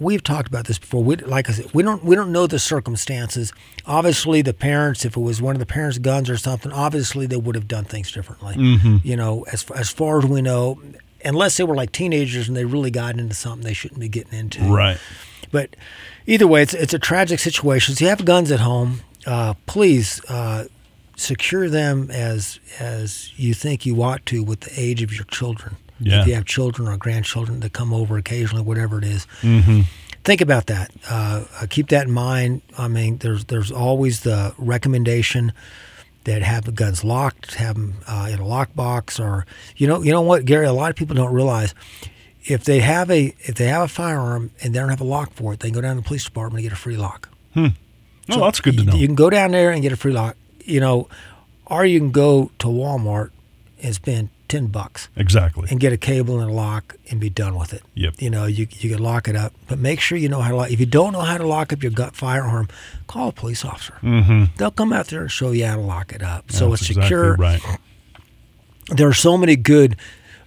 we've 0.00 0.22
talked 0.22 0.48
about 0.48 0.66
this 0.66 0.78
before. 0.78 1.02
We, 1.02 1.16
like 1.16 1.48
I 1.48 1.52
said, 1.52 1.72
we 1.74 1.82
don't 1.82 2.04
we 2.04 2.16
don't 2.16 2.32
know 2.32 2.46
the 2.46 2.58
circumstances. 2.58 3.52
Obviously, 3.86 4.42
the 4.42 4.54
parents, 4.54 5.04
if 5.04 5.16
it 5.16 5.20
was 5.20 5.40
one 5.40 5.54
of 5.54 5.60
the 5.60 5.66
parents' 5.66 5.98
guns 5.98 6.30
or 6.30 6.36
something, 6.36 6.72
obviously 6.72 7.26
they 7.26 7.36
would 7.36 7.54
have 7.54 7.68
done 7.68 7.84
things 7.84 8.12
differently. 8.12 8.54
You 9.02 9.16
know, 9.16 9.44
as 9.52 9.68
as 9.70 9.90
far 9.90 10.18
as 10.18 10.26
we 10.26 10.42
know, 10.42 10.80
unless 11.24 11.56
they 11.56 11.64
were 11.64 11.74
like 11.74 11.92
teenagers 11.92 12.48
and 12.48 12.56
they 12.56 12.64
really 12.64 12.90
got 12.90 13.18
into 13.18 13.34
something 13.34 13.66
they 13.66 13.74
shouldn't 13.74 14.00
be 14.00 14.08
getting 14.08 14.38
into. 14.38 14.64
Right. 14.64 14.98
But 15.52 15.76
either 16.26 16.46
way, 16.46 16.62
it's 16.62 16.74
it's 16.74 16.94
a 16.94 16.98
tragic 16.98 17.38
situation. 17.38 17.94
So 17.94 18.04
you 18.04 18.08
have 18.08 18.24
guns 18.24 18.50
at 18.50 18.60
home. 18.60 19.00
Uh, 19.26 19.54
please 19.66 20.20
uh, 20.28 20.66
secure 21.16 21.68
them 21.68 22.10
as 22.10 22.60
as 22.78 23.32
you 23.36 23.54
think 23.54 23.86
you 23.86 24.02
ought 24.02 24.24
to 24.26 24.42
with 24.42 24.60
the 24.60 24.72
age 24.80 25.02
of 25.02 25.12
your 25.12 25.24
children. 25.24 25.76
Yeah. 25.98 26.20
If 26.20 26.26
you 26.26 26.34
have 26.34 26.44
children 26.44 26.88
or 26.88 26.96
grandchildren 26.96 27.60
that 27.60 27.72
come 27.72 27.92
over 27.94 28.16
occasionally, 28.18 28.62
whatever 28.62 28.98
it 28.98 29.04
is, 29.04 29.26
Mm-hmm. 29.40 29.80
think 30.24 30.40
about 30.40 30.66
that. 30.66 30.90
Uh, 31.08 31.44
uh, 31.60 31.66
keep 31.70 31.88
that 31.88 32.06
in 32.06 32.12
mind. 32.12 32.62
I 32.76 32.88
mean, 32.88 33.18
there's 33.18 33.44
there's 33.46 33.72
always 33.72 34.20
the 34.20 34.54
recommendation 34.58 35.52
that 36.24 36.42
have 36.42 36.64
the 36.64 36.72
guns 36.72 37.04
locked, 37.04 37.54
have 37.54 37.76
them 37.76 37.94
uh, 38.06 38.28
in 38.30 38.40
a 38.40 38.44
lockbox, 38.44 39.18
or 39.20 39.46
you 39.76 39.86
know, 39.86 40.02
you 40.02 40.10
know 40.12 40.22
what, 40.22 40.44
Gary. 40.44 40.66
A 40.66 40.72
lot 40.72 40.90
of 40.90 40.96
people 40.96 41.14
don't 41.16 41.32
realize 41.32 41.74
if 42.44 42.64
they 42.64 42.80
have 42.80 43.10
a 43.10 43.34
if 43.40 43.54
they 43.54 43.66
have 43.68 43.82
a 43.82 43.88
firearm 43.88 44.50
and 44.62 44.74
they 44.74 44.78
don't 44.78 44.90
have 44.90 45.00
a 45.00 45.04
lock 45.04 45.32
for 45.32 45.52
it, 45.54 45.60
they 45.60 45.68
can 45.68 45.74
go 45.76 45.80
down 45.80 45.96
to 45.96 46.02
the 46.02 46.06
police 46.06 46.24
department 46.24 46.58
and 46.60 46.70
get 46.70 46.72
a 46.72 46.80
free 46.80 46.96
lock. 46.96 47.28
Hmm. 47.54 47.68
Oh, 48.30 48.40
that's 48.40 48.60
good 48.60 48.74
to 48.74 48.80
You- 48.80 48.86
know. 48.90 48.96
You 48.96 49.06
can 49.06 49.14
go 49.16 49.30
down 49.30 49.52
there 49.52 49.70
and 49.70 49.80
get 49.82 49.92
a 49.92 49.96
free 49.96 50.12
lock, 50.12 50.36
you 50.64 50.80
know, 50.80 51.08
or 51.66 51.86
you 51.86 51.98
can 52.00 52.10
go 52.10 52.50
to 52.58 52.66
Walmart 52.66 53.30
and 53.82 53.94
spend 53.94 54.28
ten 54.48 54.66
bucks 54.66 55.08
exactly. 55.16 55.68
and 55.70 55.80
get 55.80 55.92
a 55.92 55.96
cable 55.96 56.40
and 56.40 56.50
a 56.50 56.52
lock 56.54 56.96
and 57.10 57.20
be 57.20 57.30
done 57.30 57.56
with 57.58 57.72
it. 57.72 57.82
Yep. 57.94 58.14
You 58.20 58.30
know, 58.30 58.46
you 58.46 58.66
you 58.70 58.90
can 58.90 59.02
lock 59.02 59.28
it 59.28 59.36
up, 59.36 59.52
but 59.68 59.78
make 59.78 60.00
sure 60.00 60.16
you 60.18 60.28
know 60.28 60.40
how 60.40 60.50
to 60.50 60.56
lock. 60.56 60.70
If 60.70 60.80
you 60.80 60.86
don't 60.86 61.12
know 61.12 61.20
how 61.20 61.38
to 61.38 61.46
lock 61.46 61.72
up 61.72 61.82
your 61.82 61.92
gut 61.92 62.14
firearm, 62.14 62.68
call 63.06 63.28
a 63.28 63.32
police 63.32 63.64
officer. 63.64 63.94
Mm-hmm. 64.02 64.56
They'll 64.56 64.70
come 64.70 64.92
out 64.92 65.08
there 65.08 65.22
and 65.22 65.30
show 65.30 65.50
you 65.52 65.66
how 65.66 65.76
to 65.76 65.82
lock 65.82 66.12
it 66.12 66.22
up, 66.22 66.50
so 66.52 66.72
it's 66.72 66.82
exactly 66.82 67.02
secure. 67.02 67.34
Right. 67.36 67.62
There 68.88 69.08
are 69.08 69.14
so 69.14 69.36
many 69.36 69.56
good 69.56 69.96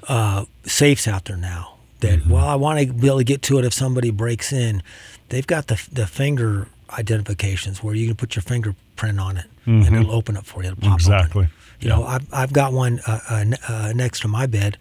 uh, 0.08 0.46
safes 0.66 1.08
out 1.08 1.26
there 1.26 1.38
now 1.38 1.76
that 2.00 2.20
Mm-hmm. 2.20 2.30
well, 2.32 2.48
I 2.48 2.56
want 2.56 2.80
to 2.80 2.94
be 2.94 3.08
able 3.08 3.18
to 3.18 3.24
get 3.26 3.42
to 3.44 3.60
it 3.60 3.66
if 3.66 3.74
somebody 3.74 4.10
breaks 4.12 4.54
in. 4.54 4.82
They've 5.30 5.46
got 5.46 5.68
the 5.68 5.82
the 5.92 6.08
finger 6.08 6.68
identifications 6.98 7.84
where 7.84 7.94
you 7.94 8.08
can 8.08 8.16
put 8.16 8.36
your 8.36 8.44
fingerprint 8.44 9.20
on 9.20 9.38
it 9.38 9.46
and 9.66 9.96
it'll 9.96 10.12
open 10.12 10.36
up 10.38 10.46
for 10.46 10.64
you. 10.64 10.70
It'll 10.70 10.82
pop 10.82 11.02
open. 11.36 11.50
You 11.80 11.90
Yeah. 11.90 11.96
know, 11.96 12.04
I've, 12.04 12.28
I've 12.34 12.54
got 12.54 12.74
one 12.74 13.00
uh, 13.08 13.20
uh, 13.30 13.46
uh, 13.68 13.94
next 13.96 14.22
to 14.22 14.28
my 14.28 14.46
bed, 14.46 14.78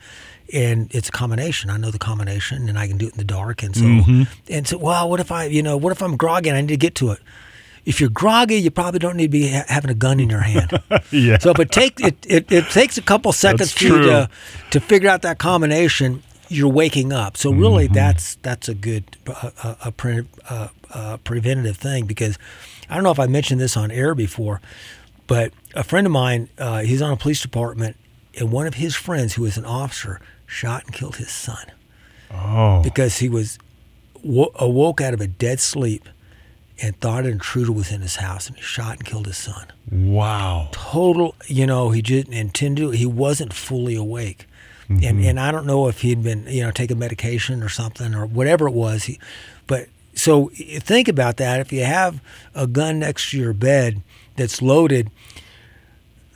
and 0.52 0.92
it's 0.94 1.08
a 1.08 1.12
combination. 1.12 1.70
I 1.70 1.76
know 1.76 1.90
the 1.90 1.98
combination, 1.98 2.68
and 2.68 2.78
I 2.78 2.88
can 2.88 2.98
do 2.98 3.06
it 3.06 3.12
in 3.12 3.18
the 3.18 3.24
dark. 3.24 3.62
And 3.62 3.74
so, 3.76 3.82
Mm-hmm. 3.82 4.22
and 4.48 4.66
so, 4.66 4.78
well, 4.78 5.08
what 5.08 5.20
if 5.20 5.30
I, 5.30 5.44
you 5.44 5.62
know, 5.62 5.76
what 5.76 5.92
if 5.92 6.02
I'm 6.02 6.16
groggy 6.16 6.48
and 6.48 6.56
I 6.58 6.60
need 6.62 6.68
to 6.68 6.76
get 6.76 6.94
to 6.96 7.10
it? 7.12 7.20
If 7.84 8.00
you're 8.00 8.10
groggy, 8.10 8.56
you 8.56 8.70
probably 8.70 8.98
don't 8.98 9.16
need 9.16 9.28
to 9.28 9.38
be 9.38 9.48
ha- 9.48 9.64
having 9.68 9.90
a 9.90 9.94
gun 9.94 10.20
in 10.20 10.28
your 10.28 10.40
hand. 10.40 10.72
Yeah. 11.10 11.38
So 11.38 11.50
if 11.50 11.58
it 11.58 11.70
take 11.70 12.00
it, 12.00 12.16
it, 12.26 12.52
it 12.52 12.64
takes 12.70 12.98
a 12.98 13.02
couple 13.02 13.32
seconds 13.32 13.72
for 13.72 13.84
you 13.84 13.98
to 14.02 14.28
to 14.70 14.80
figure 14.80 15.08
out 15.08 15.22
that 15.22 15.38
combination. 15.38 16.22
You're 16.50 16.70
waking 16.72 17.12
up. 17.12 17.36
So 17.36 17.50
really, 17.52 17.84
Mm-hmm. 17.86 17.94
that's 17.94 18.34
that's 18.42 18.68
a 18.68 18.74
good 18.74 19.04
uh, 19.26 19.50
uh, 19.62 19.74
a 19.86 19.92
pre, 19.92 20.24
uh, 20.50 20.68
uh, 20.92 21.16
preventative 21.18 21.76
thing 21.78 22.04
because 22.06 22.38
I 22.90 22.94
don't 22.94 23.04
know 23.04 23.10
if 23.10 23.18
I 23.20 23.26
mentioned 23.26 23.60
this 23.60 23.76
on 23.76 23.90
air 23.90 24.14
before, 24.14 24.60
but 25.28 25.52
a 25.74 25.84
friend 25.84 26.06
of 26.06 26.12
mine, 26.12 26.48
uh, 26.58 26.80
he's 26.80 27.00
on 27.00 27.12
a 27.12 27.16
police 27.16 27.40
department, 27.40 27.96
and 28.36 28.50
one 28.50 28.66
of 28.66 28.74
his 28.74 28.96
friends 28.96 29.34
who 29.34 29.42
was 29.42 29.56
an 29.56 29.64
officer 29.64 30.20
shot 30.46 30.86
and 30.86 30.94
killed 30.94 31.16
his 31.16 31.30
son 31.30 31.70
oh. 32.32 32.82
because 32.82 33.18
he 33.18 33.28
was 33.28 33.58
wo- 34.24 34.50
awoke 34.56 35.00
out 35.00 35.14
of 35.14 35.20
a 35.20 35.26
dead 35.26 35.60
sleep 35.60 36.08
and 36.80 36.98
thought 37.00 37.24
an 37.24 37.32
intruder 37.32 37.72
was 37.72 37.92
in 37.92 38.00
his 38.00 38.16
house 38.16 38.48
and 38.48 38.56
he 38.56 38.62
shot 38.62 38.96
and 38.96 39.04
killed 39.04 39.26
his 39.26 39.36
son. 39.36 39.66
Wow. 39.90 40.68
Total, 40.72 41.34
you 41.46 41.66
know, 41.66 41.90
he 41.90 42.00
didn't 42.00 42.32
intend 42.32 42.78
to. 42.78 42.90
He 42.90 43.06
wasn't 43.06 43.52
fully 43.52 43.94
awake. 43.94 44.46
And, 44.88 45.22
and 45.22 45.38
I 45.38 45.52
don't 45.52 45.66
know 45.66 45.88
if 45.88 46.00
he'd 46.00 46.22
been, 46.22 46.46
you 46.48 46.62
know, 46.62 46.70
taking 46.70 46.98
medication 46.98 47.62
or 47.62 47.68
something 47.68 48.14
or 48.14 48.24
whatever 48.24 48.66
it 48.66 48.72
was. 48.72 49.04
He, 49.04 49.20
but 49.66 49.88
so 50.14 50.50
think 50.54 51.08
about 51.08 51.36
that. 51.36 51.60
If 51.60 51.74
you 51.74 51.84
have 51.84 52.22
a 52.54 52.66
gun 52.66 53.00
next 53.00 53.30
to 53.32 53.38
your 53.38 53.52
bed 53.52 54.02
that's 54.38 54.62
loaded, 54.62 55.10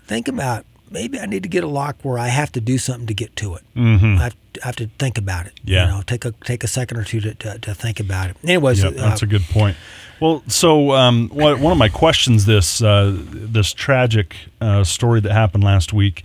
think 0.07 0.29
about 0.29 0.67
maybe 0.93 1.19
I 1.19 1.27
need 1.27 1.43
to 1.43 1.49
get 1.49 1.65
a 1.65 1.69
lock 1.69 1.97
where 2.03 2.19
I 2.19 2.29
have 2.29 2.53
to 2.53 2.61
do 2.61 2.79
something 2.79 3.07
to 3.07 3.15
get 3.15 3.35
to 3.37 3.55
it. 3.55 3.63
Mm-hmm. 3.75 4.19
I, 4.19 4.25
have, 4.25 4.37
I 4.63 4.67
have 4.67 4.77
to 4.77 4.87
think 4.99 5.19
about 5.19 5.47
it. 5.47 5.55
Yeah. 5.65 5.87
You 5.87 5.93
know, 5.93 6.03
take 6.03 6.25
a 6.25 6.33
take 6.45 6.63
a 6.63 6.69
second 6.69 6.99
or 6.99 7.05
two 7.05 7.21
to, 7.21 7.35
to, 7.35 7.59
to 7.59 7.75
think 7.75 7.99
about 7.99 8.31
it. 8.31 8.37
Anyways, 8.45 8.83
Yep, 8.83 8.95
that's 8.95 9.23
uh, 9.23 9.27
a 9.27 9.29
good 9.29 9.43
point. 9.45 9.77
Well, 10.21 10.45
so 10.47 10.93
um, 10.93 11.31
one 11.31 11.73
of 11.73 11.79
my 11.79 11.89
questions 11.89 12.45
this 12.45 12.83
uh, 12.83 13.17
this 13.17 13.73
tragic 13.73 14.37
uh, 14.61 14.85
story 14.85 15.21
that 15.21 15.33
happened 15.33 15.65
last 15.65 15.93
week. 15.93 16.25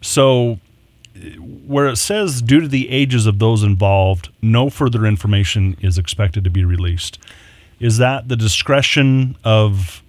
So, 0.00 0.60
where 1.66 1.88
it 1.88 1.96
says 1.96 2.40
due 2.40 2.60
to 2.60 2.68
the 2.68 2.88
ages 2.90 3.26
of 3.26 3.40
those 3.40 3.64
involved, 3.64 4.28
no 4.40 4.70
further 4.70 5.04
information 5.04 5.76
is 5.80 5.98
expected 5.98 6.44
to 6.44 6.50
be 6.50 6.64
released. 6.64 7.18
Is 7.80 7.98
that 7.98 8.28
the 8.28 8.36
discretion 8.36 9.36
of 9.42 10.02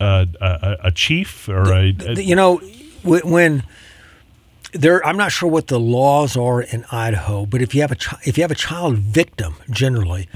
a, 0.00 0.76
a 0.84 0.90
chief 0.92 1.48
or 1.48 1.72
a, 1.72 1.94
a 2.00 2.20
you 2.22 2.34
know 2.34 2.58
when 3.02 3.62
there 4.72 5.04
i'm 5.06 5.16
not 5.16 5.30
sure 5.30 5.48
what 5.48 5.68
the 5.68 5.78
laws 5.78 6.36
are 6.36 6.60
in 6.60 6.84
idaho 6.90 7.46
but 7.46 7.62
if 7.62 7.74
you 7.74 7.80
have 7.80 7.92
a 7.92 7.96
chi- 7.96 8.18
if 8.24 8.36
you 8.36 8.42
have 8.42 8.50
a 8.50 8.56
child 8.56 8.96
victim 8.98 9.54
generally 9.70 10.28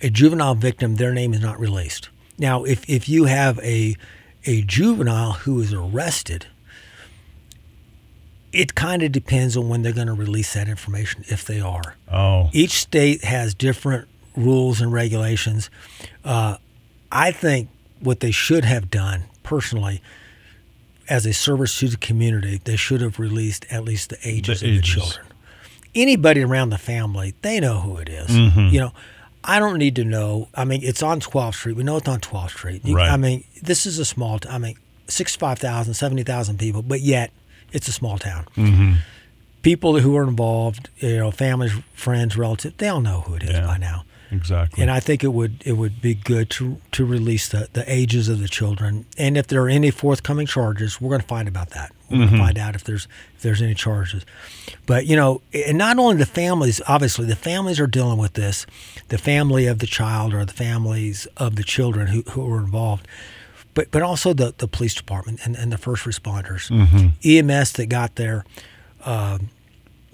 a 0.00 0.10
juvenile 0.10 0.54
victim 0.54 0.96
their 0.96 1.12
name 1.12 1.32
is 1.32 1.40
not 1.40 1.58
released. 1.60 2.08
Now 2.38 2.64
if 2.64 2.88
if 2.90 3.08
you 3.08 3.24
have 3.26 3.58
a 3.60 3.94
a 4.46 4.62
juvenile 4.62 5.32
who 5.32 5.60
is 5.60 5.72
arrested 5.72 6.46
it 8.52 8.74
kind 8.74 9.02
of 9.02 9.10
depends 9.12 9.56
on 9.56 9.68
when 9.68 9.82
they're 9.82 9.92
going 9.92 10.06
to 10.06 10.12
release 10.14 10.54
that 10.54 10.68
information 10.68 11.24
if 11.28 11.44
they 11.44 11.60
are. 11.60 11.96
Oh. 12.12 12.50
Each 12.52 12.72
state 12.72 13.24
has 13.24 13.52
different 13.52 14.06
rules 14.36 14.80
and 14.80 14.92
regulations. 14.92 15.70
Uh, 16.24 16.58
I 17.10 17.32
think 17.32 17.68
what 18.00 18.20
they 18.20 18.30
should 18.30 18.64
have 18.64 18.90
done 18.90 19.24
personally, 19.42 20.02
as 21.08 21.26
a 21.26 21.32
service 21.32 21.78
to 21.80 21.88
the 21.88 21.96
community, 21.96 22.60
they 22.64 22.76
should 22.76 23.00
have 23.00 23.18
released 23.18 23.66
at 23.70 23.84
least 23.84 24.10
the 24.10 24.18
ages 24.24 24.60
The 24.60 24.66
of 24.66 24.72
ages. 24.72 24.94
the 24.94 25.00
children. 25.00 25.26
Anybody 25.94 26.42
around 26.42 26.70
the 26.70 26.78
family, 26.78 27.34
they 27.42 27.60
know 27.60 27.80
who 27.80 27.98
it 27.98 28.08
is. 28.08 28.28
Mm-hmm. 28.28 28.68
You 28.74 28.80
know, 28.80 28.92
I 29.44 29.58
don't 29.58 29.78
need 29.78 29.96
to 29.96 30.04
know. 30.04 30.48
I 30.54 30.64
mean, 30.64 30.80
it's 30.82 31.02
on 31.02 31.20
12th 31.20 31.54
Street. 31.54 31.76
We 31.76 31.84
know 31.84 31.98
it's 31.98 32.08
on 32.08 32.20
12th 32.20 32.50
Street. 32.50 32.84
You- 32.84 32.96
Right. 32.96 33.10
I 33.10 33.16
mean, 33.16 33.44
this 33.62 33.86
is 33.86 33.98
a 33.98 34.04
small. 34.04 34.38
T- 34.38 34.48
I 34.48 34.58
mean, 34.58 34.76
65,000, 35.08 35.94
70,000 35.94 36.58
people, 36.58 36.82
but 36.82 37.00
yet 37.00 37.30
it's 37.72 37.86
a 37.88 37.92
small 37.92 38.18
town 38.18 38.46
Mm-hmm. 38.56 38.92
people 39.62 39.98
who 40.00 40.16
are 40.16 40.24
involved, 40.26 40.88
you 40.98 41.16
know, 41.18 41.30
families, 41.30 41.72
friends, 41.92 42.36
relatives, 42.36 42.74
they 42.78 42.88
all 42.88 43.00
know 43.02 43.20
who 43.20 43.34
it 43.34 43.42
is 43.42 43.50
Yeah. 43.50 43.66
by 43.66 43.76
now. 43.78 44.04
Exactly 44.34 44.82
And 44.82 44.90
I 44.90 45.00
think 45.00 45.24
it 45.24 45.32
would 45.32 45.62
it 45.64 45.72
would 45.74 46.00
be 46.00 46.14
good 46.14 46.50
to 46.50 46.80
to 46.92 47.04
release 47.04 47.48
the, 47.48 47.68
the 47.72 47.84
ages 47.90 48.28
of 48.28 48.40
the 48.40 48.48
children. 48.48 49.06
And 49.16 49.36
if 49.36 49.46
there 49.46 49.62
are 49.62 49.68
any 49.68 49.90
forthcoming 49.90 50.46
charges, 50.46 51.00
we're 51.00 51.10
going 51.10 51.20
to 51.20 51.26
find 51.26 51.48
about 51.48 51.70
that. 51.70 51.92
We're 52.10 52.18
going 52.18 52.30
to 52.30 52.38
find 52.38 52.58
out 52.58 52.74
if 52.74 52.84
there's 52.84 53.08
if 53.36 53.42
there's 53.42 53.62
any 53.62 53.74
charges. 53.74 54.24
But 54.86 55.06
you 55.06 55.16
know, 55.16 55.42
and 55.52 55.78
not 55.78 55.98
only 55.98 56.16
the 56.16 56.26
families, 56.26 56.80
obviously 56.86 57.26
the 57.26 57.36
families 57.36 57.80
are 57.80 57.86
dealing 57.86 58.18
with 58.18 58.34
this, 58.34 58.66
the 59.08 59.18
family 59.18 59.66
of 59.66 59.78
the 59.78 59.86
child 59.86 60.34
or 60.34 60.44
the 60.44 60.52
families 60.52 61.26
of 61.36 61.56
the 61.56 61.64
children 61.64 62.08
who, 62.08 62.22
who 62.22 62.52
are 62.52 62.58
involved. 62.58 63.08
But, 63.72 63.90
but 63.90 64.02
also 64.02 64.32
the, 64.32 64.54
the 64.56 64.68
police 64.68 64.94
department 64.94 65.40
and, 65.44 65.56
and 65.56 65.72
the 65.72 65.78
first 65.78 66.04
responders, 66.04 66.70
EMS 67.24 67.72
that 67.72 67.86
got 67.86 68.14
there, 68.14 68.44
um, 69.04 69.48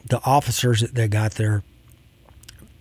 the 0.07 0.21
officers 0.25 0.81
that, 0.81 0.95
that 0.95 1.11
got 1.11 1.33
there, 1.33 1.63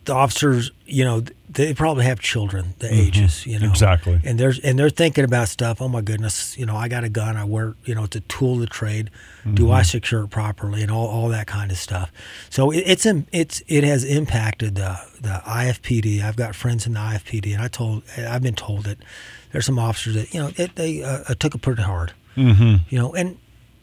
the 0.10 0.16
officers, 0.16 0.72
you 0.86 1.06
know, 1.06 1.24
they 1.48 1.74
probably 1.74 2.04
have 2.04 2.20
children, 2.20 2.74
the 2.80 2.92
ages, 2.92 3.46
you 3.46 3.60
know, 3.60 3.70
Exactly. 3.70 4.20
and 4.24 4.40
there's 4.40 4.60
and 4.60 4.78
they're 4.78 4.90
thinking 4.90 5.24
about 5.24 5.50
stuff. 5.50 5.82
Oh 5.82 5.88
my 5.88 6.02
goodness, 6.02 6.58
you 6.58 6.66
know, 6.66 6.76
I 6.76 6.88
got 6.88 7.04
a 7.04 7.10
gun. 7.10 7.38
I 7.38 7.44
wear, 7.44 7.76
you 7.86 7.94
know, 7.94 8.06
it's 8.06 8.16
a 8.16 8.22
tool 8.22 8.56
of 8.56 8.62
the 8.62 8.68
trade. 8.68 9.12
Do 9.54 9.72
I 9.72 9.84
secure 9.84 10.24
it 10.24 10.30
properly, 10.30 10.82
and 10.82 10.92
all, 10.92 11.08
all 11.08 11.30
that 11.30 11.48
kind 11.48 11.72
of 11.72 11.78
stuff. 11.78 12.12
So 12.50 12.72
it, 12.72 12.84
it's 12.86 13.06
it's 13.32 13.64
it 13.68 13.84
has 13.84 14.04
impacted 14.04 14.76
the 14.76 15.00
the 15.22 15.42
IFPD. 15.46 16.22
I've 16.24 16.36
got 16.36 16.56
friends 16.56 16.86
in 16.86 16.94
the 16.94 17.00
IFPD, 17.00 17.54
and 17.54 17.62
I 17.62 17.68
told 17.68 18.04
I've 18.18 18.44
been 18.44 18.56
told 18.56 18.86
that 18.86 18.98
there's 19.52 19.66
some 19.66 19.80
officers 19.80 20.16
that 20.16 20.34
you 20.34 20.40
know 20.40 20.52
it, 20.58 20.76
they 20.76 21.04
uh, 21.04 21.34
took 21.36 21.56
it 21.56 21.62
pretty 21.62 21.84
hard, 21.84 22.14
mm-hmm. 22.36 22.76
you 22.90 23.00
know, 23.00 23.14
and 23.14 23.38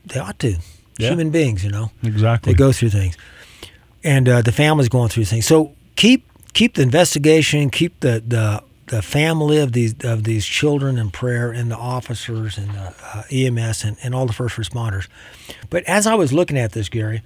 they 0.04 0.18
ought 0.20 0.38
to. 0.40 0.56
Yeah. 0.98 1.10
Human 1.10 1.30
beings, 1.30 1.62
you 1.62 1.70
know 1.70 1.90
exactly 2.02 2.52
they 2.52 2.56
go 2.56 2.72
through 2.72 2.90
things, 2.90 3.16
and 4.02 4.28
uh, 4.28 4.42
the 4.42 4.52
family's 4.52 4.88
going 4.88 5.08
through 5.08 5.26
things. 5.26 5.46
So 5.46 5.76
keep 6.06 6.30
keep 6.52 6.74
the 6.74 6.82
investigation, 6.82 7.70
keep 7.70 8.00
the 8.00 8.22
the, 8.26 8.62
the 8.86 9.02
family 9.02 9.58
of 9.58 9.72
these 9.72 9.94
of 10.04 10.24
these 10.24 10.46
children 10.46 10.98
in 10.98 11.10
prayer, 11.10 11.50
and 11.50 11.70
the 11.70 11.76
officers 11.76 12.56
and 12.58 12.70
the 12.70 12.94
uh, 13.14 13.22
EMS 13.30 13.84
and, 13.84 13.96
and 14.02 14.14
all 14.14 14.26
the 14.26 14.32
first 14.32 14.56
responders. 14.56 15.08
But 15.70 15.84
as 15.84 16.06
I 16.06 16.14
was 16.14 16.32
looking 16.32 16.58
at 16.58 16.72
this, 16.72 16.88
Gary, 16.88 17.22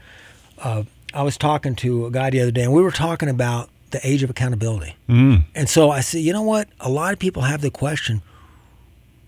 uh, 0.59 0.85
I 1.13 1.23
was 1.23 1.37
talking 1.37 1.75
to 1.77 2.07
a 2.07 2.11
guy 2.11 2.31
the 2.31 2.41
other 2.41 2.51
day, 2.51 2.63
and 2.63 2.73
we 2.73 2.83
were 2.83 2.91
talking 2.91 3.29
about 3.29 3.69
the 3.91 4.01
age 4.07 4.23
of 4.23 4.31
accountability. 4.31 4.97
Mm. 5.09 5.45
And 5.55 5.69
so 5.69 5.91
I 5.91 6.01
said, 6.01 6.23
you 6.23 6.33
know 6.33 6.43
what? 6.43 6.69
A 6.79 6.89
lot 6.89 7.13
of 7.13 7.19
people 7.19 7.43
have 7.43 7.61
the 7.61 7.71
question: 7.71 8.23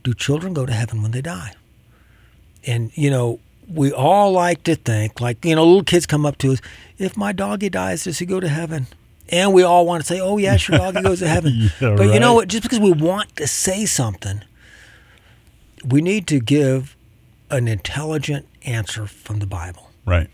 Do 0.02 0.14
children 0.14 0.54
go 0.54 0.64
to 0.64 0.72
heaven 0.72 1.02
when 1.02 1.10
they 1.10 1.22
die? 1.22 1.52
And 2.64 2.90
you 2.96 3.10
know, 3.10 3.40
we 3.68 3.92
all 3.92 4.32
like 4.32 4.62
to 4.64 4.76
think, 4.76 5.20
like 5.20 5.44
you 5.44 5.54
know, 5.54 5.64
little 5.64 5.84
kids 5.84 6.06
come 6.06 6.24
up 6.24 6.38
to 6.38 6.52
us, 6.52 6.60
if 6.96 7.18
my 7.18 7.32
doggy 7.32 7.68
dies, 7.68 8.04
does 8.04 8.18
he 8.18 8.24
go 8.24 8.40
to 8.40 8.48
heaven? 8.48 8.86
And 9.28 9.54
we 9.54 9.62
all 9.62 9.86
want 9.86 10.02
to 10.02 10.06
say, 10.06 10.20
oh 10.20 10.36
yeah, 10.36 10.58
your 10.68 10.78
doggy 10.78 11.02
goes 11.02 11.20
to 11.20 11.28
heaven. 11.28 11.70
Yeah, 11.80 11.94
but 11.96 12.12
you 12.12 12.20
know 12.20 12.34
what? 12.34 12.48
Just 12.48 12.62
because 12.62 12.80
we 12.80 12.92
want 12.92 13.34
to 13.36 13.46
say 13.46 13.86
something, 13.86 14.42
we 15.84 16.00
need 16.00 16.26
to 16.28 16.40
give 16.40 16.96
an 17.50 17.68
intelligent 17.68 18.46
answer 18.64 19.06
from 19.06 19.38
the 19.38 19.46
Bible. 19.46 19.90
right 20.06 20.28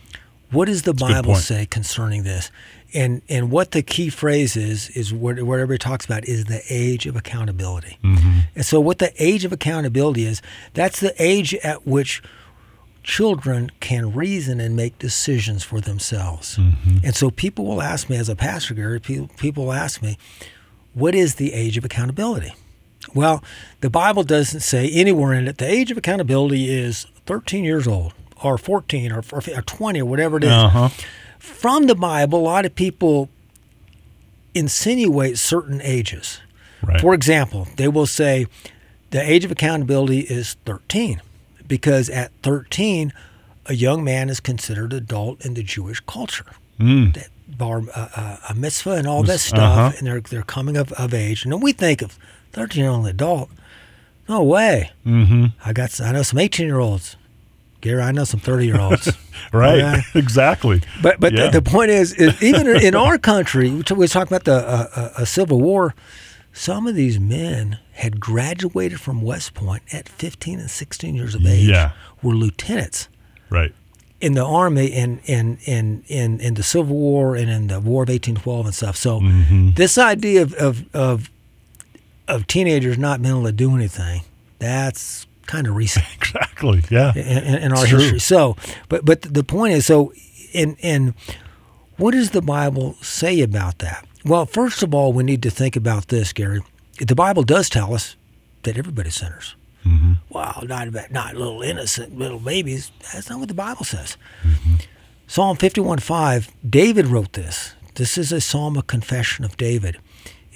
What 0.50 0.66
does 0.66 0.82
the 0.82 0.92
good 0.92 1.00
Bible 1.00 1.36
say 1.36 1.66
concerning 1.66 2.22
this? 2.24 2.50
And 2.94 3.20
and 3.28 3.50
what 3.50 3.72
the 3.72 3.82
key 3.82 4.08
phrase 4.08 4.56
is 4.56 4.88
is 4.90 5.12
what, 5.12 5.40
what 5.42 5.58
everybody 5.58 5.78
talks 5.78 6.06
about 6.06 6.24
is 6.24 6.46
the 6.46 6.62
age 6.70 7.06
of 7.06 7.16
accountability. 7.16 7.98
Mm-hmm. 8.02 8.38
And 8.54 8.64
so 8.64 8.80
what 8.80 8.98
the 8.98 9.12
age 9.22 9.44
of 9.44 9.52
accountability 9.52 10.24
is, 10.24 10.40
that's 10.72 11.00
the 11.00 11.14
age 11.18 11.54
at 11.56 11.86
which 11.86 12.22
children 13.08 13.70
can 13.80 14.12
reason 14.12 14.60
and 14.60 14.76
make 14.76 14.98
decisions 14.98 15.64
for 15.64 15.80
themselves. 15.80 16.58
Mm-hmm. 16.58 16.98
And 17.02 17.16
so 17.16 17.30
people 17.30 17.64
will 17.64 17.80
ask 17.80 18.10
me 18.10 18.18
as 18.18 18.28
a 18.28 18.36
pastor, 18.36 18.74
Gary, 18.74 19.00
people, 19.00 19.72
ask 19.72 20.02
me, 20.02 20.18
what 20.92 21.14
is 21.14 21.36
the 21.36 21.54
age 21.54 21.78
of 21.78 21.86
accountability? 21.86 22.52
Well, 23.14 23.42
the 23.80 23.88
Bible 23.88 24.24
doesn't 24.24 24.60
say 24.60 24.90
anywhere 24.90 25.32
in 25.32 25.48
it 25.48 25.56
the 25.56 25.66
age 25.66 25.90
of 25.90 25.96
accountability 25.96 26.68
is 26.68 27.06
13 27.24 27.64
years 27.64 27.88
old 27.88 28.12
or 28.44 28.58
14 28.58 29.10
or, 29.10 29.24
or 29.32 29.40
20 29.40 30.00
or 30.02 30.04
whatever 30.04 30.36
it 30.36 30.44
is. 30.44 30.50
uh-huh 30.50 30.90
From 31.38 31.86
the 31.86 31.94
Bible, 31.94 32.40
a 32.40 32.42
lot 32.42 32.66
of 32.66 32.74
people 32.74 33.30
insinuate 34.54 35.38
certain 35.38 35.80
ages. 35.80 36.40
right 36.82 37.00
For 37.00 37.14
example, 37.14 37.68
they 37.76 37.88
will 37.88 38.06
say 38.06 38.46
the 39.10 39.22
age 39.22 39.46
of 39.46 39.50
accountability 39.50 40.20
is 40.20 40.58
13 40.66 41.22
because 41.68 42.08
at 42.10 42.32
13, 42.42 43.12
a 43.66 43.74
young 43.74 44.02
man 44.02 44.28
is 44.30 44.40
considered 44.40 44.92
adult 44.92 45.44
in 45.44 45.54
the 45.54 45.62
Jewish 45.62 46.00
culture. 46.00 46.46
Mm. 46.80 47.14
That 47.14 47.28
bar 47.46 47.82
uh, 47.94 48.08
uh, 48.16 48.36
a 48.50 48.54
mitzvah 48.54 48.92
and 48.92 49.06
all 49.06 49.22
that 49.24 49.32
Mis- 49.34 49.42
stuff, 49.42 49.78
uh-huh. 49.78 49.92
and 49.98 50.06
they're 50.06 50.20
they're 50.20 50.42
coming 50.42 50.76
of, 50.76 50.92
of 50.92 51.12
age. 51.12 51.44
And 51.44 51.52
then 51.52 51.60
we 51.60 51.72
think 51.72 52.02
of 52.02 52.18
13 52.52 52.82
year 52.82 52.90
old 52.92 53.06
adult. 53.06 53.50
No 54.28 54.42
way. 54.42 54.90
Mm-hmm. 55.06 55.46
I 55.64 55.72
got 55.72 56.00
I 56.00 56.12
know 56.12 56.22
some 56.22 56.38
18 56.38 56.66
year 56.66 56.78
olds. 56.78 57.16
Gary, 57.80 58.02
I 58.02 58.10
know 58.12 58.24
some 58.24 58.40
30 58.40 58.66
year 58.66 58.80
olds. 58.80 59.12
Right. 59.52 59.80
Okay. 59.80 60.02
exactly. 60.18 60.82
But 61.00 61.20
but 61.20 61.32
Yeah. 61.32 61.46
the, 61.48 61.60
the 61.60 61.70
point 61.70 61.90
is, 61.90 62.12
is 62.12 62.42
even 62.50 62.66
in 62.66 62.94
our 62.94 63.18
country, 63.18 63.70
we 63.70 63.82
was 63.96 64.10
talking 64.12 64.34
about 64.36 64.44
the 64.44 64.56
uh, 64.56 64.88
uh, 64.94 65.10
uh, 65.18 65.24
Civil 65.24 65.60
War. 65.60 65.94
Some 66.52 66.86
of 66.88 66.94
these 66.96 67.18
men 67.20 67.78
had 67.98 68.20
graduated 68.20 69.00
from 69.00 69.22
West 69.22 69.54
Point 69.54 69.82
at 69.92 70.08
15 70.08 70.58
and 70.60 70.70
16 70.70 71.14
years 71.14 71.34
of 71.34 71.44
age. 71.46 71.68
Yeah. 71.68 71.90
Were 72.22 72.34
lieutenants 72.34 73.08
Right. 73.50 73.72
in 74.20 74.32
the 74.34 74.44
army 74.44 74.86
in 74.86 75.20
in 75.26 75.58
in 75.64 76.02
in, 76.08 76.40
in 76.40 76.54
the 76.54 76.62
Civil 76.62 76.96
War 76.96 77.34
and 77.36 77.48
in 77.50 77.66
the 77.68 77.80
War 77.80 78.02
of 78.04 78.08
1812 78.08 78.66
and 78.66 78.74
stuff. 78.74 78.96
So 78.96 79.20
Mm-hmm. 79.20 79.70
this 79.74 79.98
idea 79.98 80.42
of, 80.42 80.54
of 80.54 80.84
of 80.94 81.30
of 82.28 82.46
teenagers 82.46 82.98
not 82.98 83.22
being 83.22 83.34
able 83.34 83.46
to 83.46 83.52
do 83.52 83.74
anything, 83.74 84.22
that's 84.58 85.26
kind 85.46 85.66
of 85.66 85.74
recent 85.76 86.04
Exactly. 86.16 86.82
Yeah. 86.90 87.12
in, 87.14 87.54
in, 87.64 87.72
our 87.72 87.86
true. 87.86 87.98
history. 87.98 88.18
So, 88.20 88.56
but 88.88 89.04
but 89.04 89.22
the 89.22 89.42
point 89.44 89.72
is, 89.74 89.86
so 89.86 90.12
in 90.52 90.76
in 90.80 91.14
what 91.96 92.12
does 92.12 92.30
the 92.30 92.42
Bible 92.42 92.94
say 93.02 93.40
about 93.40 93.78
that? 93.78 94.04
Well, 94.24 94.46
first 94.46 94.82
of 94.82 94.94
all, 94.94 95.12
we 95.12 95.24
need 95.24 95.42
to 95.44 95.50
think 95.50 95.74
about 95.74 96.08
this, 96.08 96.32
Gary. 96.32 96.60
The 96.98 97.14
Bible 97.14 97.42
does 97.42 97.68
tell 97.68 97.94
us 97.94 98.16
that 98.62 98.76
everybody's 98.76 99.16
sinners. 99.16 99.54
Mm-hmm. 99.84 100.14
Well, 100.28 100.64
not 100.66 100.88
about 100.88 101.10
not 101.10 101.36
little 101.36 101.62
innocent 101.62 102.18
little 102.18 102.38
babies. 102.38 102.90
That's 103.12 103.30
not 103.30 103.38
what 103.38 103.48
the 103.48 103.54
Bible 103.54 103.84
says. 103.84 104.16
Mm-hmm. 104.42 104.74
Psalm 105.26 105.56
51:5, 105.56 106.50
David 106.68 107.06
wrote 107.06 107.34
this. 107.34 107.74
This 107.94 108.18
is 108.18 108.32
a 108.32 108.40
psalm 108.40 108.76
of 108.76 108.86
confession 108.86 109.44
of 109.44 109.56
David. 109.56 109.98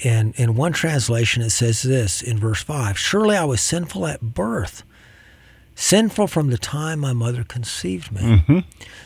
And 0.05 0.35
in 0.37 0.55
one 0.55 0.73
translation 0.73 1.43
it 1.43 1.51
says 1.51 1.83
this 1.83 2.23
in 2.23 2.39
verse 2.39 2.63
5, 2.63 2.99
Surely 2.99 3.37
I 3.37 3.45
was 3.45 3.61
sinful 3.61 4.07
at 4.07 4.21
birth, 4.21 4.83
sinful 5.75 6.27
from 6.27 6.51
the 6.51 6.59
time 6.59 7.01
my 7.01 7.13
mother 7.13 7.45
conceived 7.45 8.13
me. 8.13 8.21
Mm-hmm. 8.21 8.59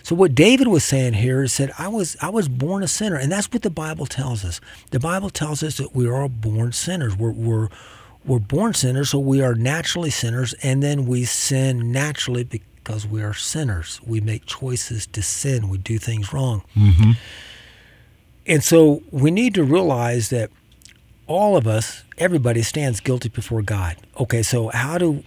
So 0.03 0.15
what 0.15 0.35
David 0.35 0.69
was 0.69 0.85
saying 0.85 1.15
here 1.15 1.43
is 1.43 1.57
that 1.57 1.79
I 1.79 1.89
was 1.89 2.17
I 2.21 2.31
was 2.31 2.49
born 2.49 2.83
a 2.83 2.89
sinner, 2.89 3.17
and 3.17 3.31
that's 3.31 3.51
what 3.53 3.63
the 3.63 3.71
Bible 3.71 4.07
tells 4.07 4.45
us. 4.45 4.61
The 4.91 5.01
Bible 5.01 5.31
tells 5.31 5.63
us 5.63 5.79
that 5.79 5.95
we 5.95 6.07
are 6.07 6.23
all 6.23 6.29
born 6.29 6.73
sinners. 6.73 7.17
We're 7.17 7.33
we're 7.33 7.69
we're 8.25 8.39
born 8.41 8.75
sinners, 8.75 9.11
so 9.11 9.19
we 9.19 9.41
are 9.41 9.55
naturally 9.55 10.11
sinners, 10.11 10.55
and 10.63 10.83
then 10.83 11.07
we 11.07 11.25
sin 11.25 11.93
naturally 11.93 12.45
because 12.45 13.07
we 13.07 13.23
are 13.23 13.35
sinners. 13.35 14.01
We 14.05 14.21
make 14.21 14.47
choices 14.47 15.07
to 15.09 15.23
sin. 15.23 15.69
We 15.69 15.79
do 15.79 15.99
things 15.99 16.33
wrong. 16.33 16.63
Mm-hmm. 16.77 17.13
And 18.47 18.63
so 18.63 19.03
we 19.11 19.31
need 19.31 19.55
to 19.55 19.65
realize 19.65 20.31
that 20.31 20.51
all 21.27 21.57
of 21.57 21.67
us, 21.67 22.05
everybody 22.19 22.63
stands 22.63 23.01
guilty 23.01 23.29
before 23.29 23.63
God. 23.63 23.97
Okay, 24.21 24.43
so 24.43 24.69
how 24.69 24.99
do 24.99 25.25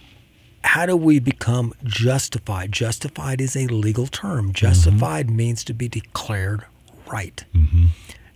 how 0.62 0.86
do 0.86 0.96
we 0.96 1.18
become 1.18 1.72
justified? 1.84 2.72
Justified 2.72 3.40
is 3.40 3.56
a 3.56 3.66
legal 3.66 4.06
term. 4.06 4.52
Justified 4.52 5.26
mm-hmm. 5.26 5.36
means 5.36 5.64
to 5.64 5.74
be 5.74 5.88
declared 5.88 6.64
right. 7.10 7.44
Mm-hmm. 7.54 7.86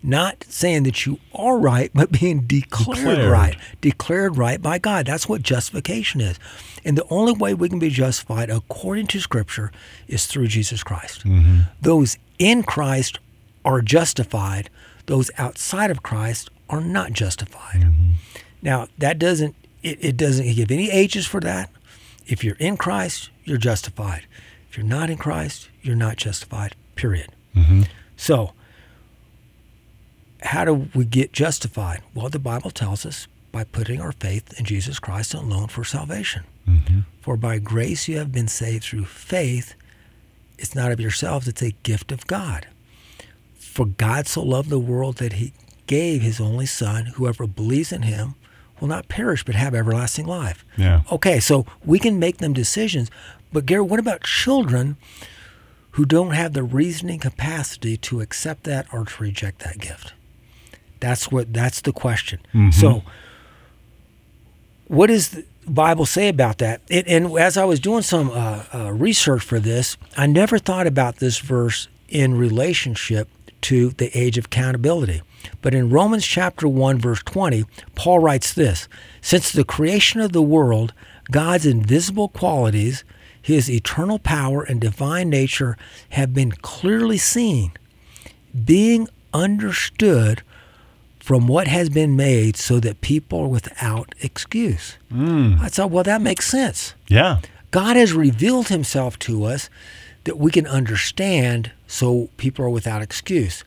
Not 0.02 0.44
saying 0.48 0.82
that 0.82 1.06
you 1.06 1.18
are 1.34 1.56
right, 1.58 1.90
but 1.94 2.12
being 2.12 2.40
declared, 2.40 2.98
Declared. 2.98 3.30
right. 3.30 3.56
Declared 3.80 4.36
right 4.36 4.60
by 4.60 4.78
God. 4.78 5.06
That's 5.06 5.28
what 5.28 5.42
justification 5.42 6.20
is. 6.20 6.38
And 6.84 6.98
the 6.98 7.06
only 7.08 7.32
way 7.32 7.54
we 7.54 7.70
can 7.70 7.78
be 7.78 7.88
justified 7.88 8.50
according 8.50 9.06
to 9.08 9.20
Scripture 9.20 9.72
is 10.06 10.26
through 10.26 10.48
Jesus 10.48 10.82
Christ. 10.82 11.24
Mm-hmm. 11.24 11.60
Those 11.80 12.18
in 12.38 12.62
Christ 12.64 13.18
are 13.64 13.80
justified, 13.80 14.68
those 15.06 15.30
outside 15.38 15.90
of 15.90 16.02
Christ 16.02 16.50
are 16.68 16.82
not 16.82 17.12
justified. 17.12 17.86
Now, 18.60 18.88
that 18.98 19.18
doesn't 19.18 19.54
it, 19.82 19.98
it 20.02 20.16
doesn't 20.16 20.54
give 20.54 20.70
any 20.70 20.90
ages 20.90 21.26
for 21.26 21.40
that. 21.40 21.70
If 22.26 22.42
you're 22.42 22.56
in 22.56 22.76
Christ, 22.76 23.30
you're 23.44 23.58
justified. 23.58 24.26
If 24.70 24.78
you're 24.78 24.86
not 24.86 25.10
in 25.10 25.18
Christ, 25.18 25.68
you're 25.82 25.96
not 25.96 26.16
justified. 26.16 26.74
Period. 26.96 27.30
Mm-hmm. 27.54 27.82
So, 28.16 28.52
how 30.42 30.64
do 30.64 30.88
we 30.94 31.04
get 31.04 31.32
justified? 31.32 32.02
Well, 32.14 32.28
the 32.28 32.38
Bible 32.38 32.70
tells 32.70 33.06
us 33.06 33.26
by 33.52 33.64
putting 33.64 34.00
our 34.00 34.12
faith 34.12 34.58
in 34.58 34.64
Jesus 34.64 34.98
Christ 34.98 35.34
alone 35.34 35.68
for 35.68 35.84
salvation. 35.84 36.44
Mm-hmm. 36.68 37.00
For 37.20 37.36
by 37.36 37.58
grace 37.58 38.08
you 38.08 38.18
have 38.18 38.32
been 38.32 38.48
saved 38.48 38.84
through 38.84 39.04
faith. 39.04 39.74
It's 40.58 40.74
not 40.74 40.92
of 40.92 41.00
yourselves, 41.00 41.48
it's 41.48 41.62
a 41.62 41.72
gift 41.82 42.12
of 42.12 42.26
God. 42.26 42.66
For 43.54 43.86
God 43.86 44.26
so 44.26 44.42
loved 44.42 44.70
the 44.70 44.78
world 44.78 45.16
that 45.16 45.34
he 45.34 45.52
gave 45.86 46.22
his 46.22 46.40
only 46.40 46.66
Son. 46.66 47.06
Whoever 47.14 47.46
believes 47.46 47.92
in 47.92 48.02
him 48.02 48.34
will 48.84 48.88
not 48.94 49.08
perish 49.08 49.42
but 49.44 49.54
have 49.54 49.74
everlasting 49.74 50.26
life. 50.26 50.62
Yeah. 50.76 51.02
Okay, 51.10 51.40
so 51.40 51.64
we 51.86 51.98
can 51.98 52.18
make 52.18 52.36
them 52.36 52.52
decisions. 52.52 53.10
But 53.50 53.64
Gary, 53.64 53.80
what 53.80 53.98
about 53.98 54.24
children 54.24 54.98
who 55.92 56.04
don't 56.04 56.32
have 56.32 56.52
the 56.52 56.62
reasoning 56.62 57.18
capacity 57.18 57.96
to 57.96 58.20
accept 58.20 58.64
that 58.64 58.86
or 58.92 59.06
to 59.06 59.22
reject 59.22 59.60
that 59.60 59.78
gift? 59.78 60.12
That's 61.00 61.32
what 61.32 61.54
that's 61.54 61.80
the 61.80 61.92
question. 61.92 62.40
So 62.72 63.02
what 64.88 65.06
does 65.06 65.30
the 65.30 65.44
Bible 65.66 66.04
say 66.04 66.28
about 66.28 66.58
that? 66.58 66.82
It, 66.90 67.06
and 67.08 67.38
as 67.38 67.56
I 67.56 67.64
was 67.64 67.80
doing 67.80 68.02
some 68.02 68.30
uh, 68.30 68.64
uh, 68.74 68.92
research 68.92 69.42
for 69.42 69.58
this, 69.58 69.96
I 70.14 70.26
never 70.26 70.58
thought 70.58 70.86
about 70.86 71.16
this 71.16 71.38
verse 71.38 71.88
in 72.08 72.36
relationship 72.36 73.28
to 73.62 73.90
the 73.90 74.10
age 74.16 74.36
of 74.36 74.44
accountability. 74.44 75.22
But 75.62 75.74
in 75.74 75.90
Romans 75.90 76.26
chapter 76.26 76.68
1 76.68 76.98
verse 76.98 77.22
20, 77.22 77.64
Paul 77.94 78.18
writes 78.18 78.52
this, 78.52 78.88
since 79.20 79.50
the 79.50 79.64
creation 79.64 80.20
of 80.20 80.32
the 80.32 80.42
world, 80.42 80.92
God's 81.30 81.66
invisible 81.66 82.28
qualities, 82.28 83.04
his 83.40 83.70
eternal 83.70 84.18
power 84.18 84.62
and 84.62 84.80
divine 84.80 85.28
nature 85.28 85.76
have 86.10 86.32
been 86.32 86.52
clearly 86.52 87.18
seen, 87.18 87.72
being 88.64 89.08
understood 89.32 90.42
from 91.18 91.46
what 91.46 91.66
has 91.68 91.88
been 91.88 92.16
made 92.16 92.56
so 92.56 92.78
that 92.80 93.00
people 93.00 93.40
are 93.40 93.48
without 93.48 94.14
excuse. 94.20 94.98
Mm. 95.10 95.58
I 95.58 95.68
thought, 95.68 95.90
well, 95.90 96.04
that 96.04 96.20
makes 96.20 96.46
sense. 96.46 96.94
Yeah. 97.08 97.40
God 97.70 97.96
has 97.96 98.12
revealed 98.12 98.68
himself 98.68 99.18
to 99.20 99.44
us 99.44 99.70
that 100.24 100.38
we 100.38 100.50
can 100.50 100.66
understand 100.66 101.72
so 101.86 102.28
people 102.36 102.64
are 102.64 102.70
without 102.70 103.02
excuse. 103.02 103.64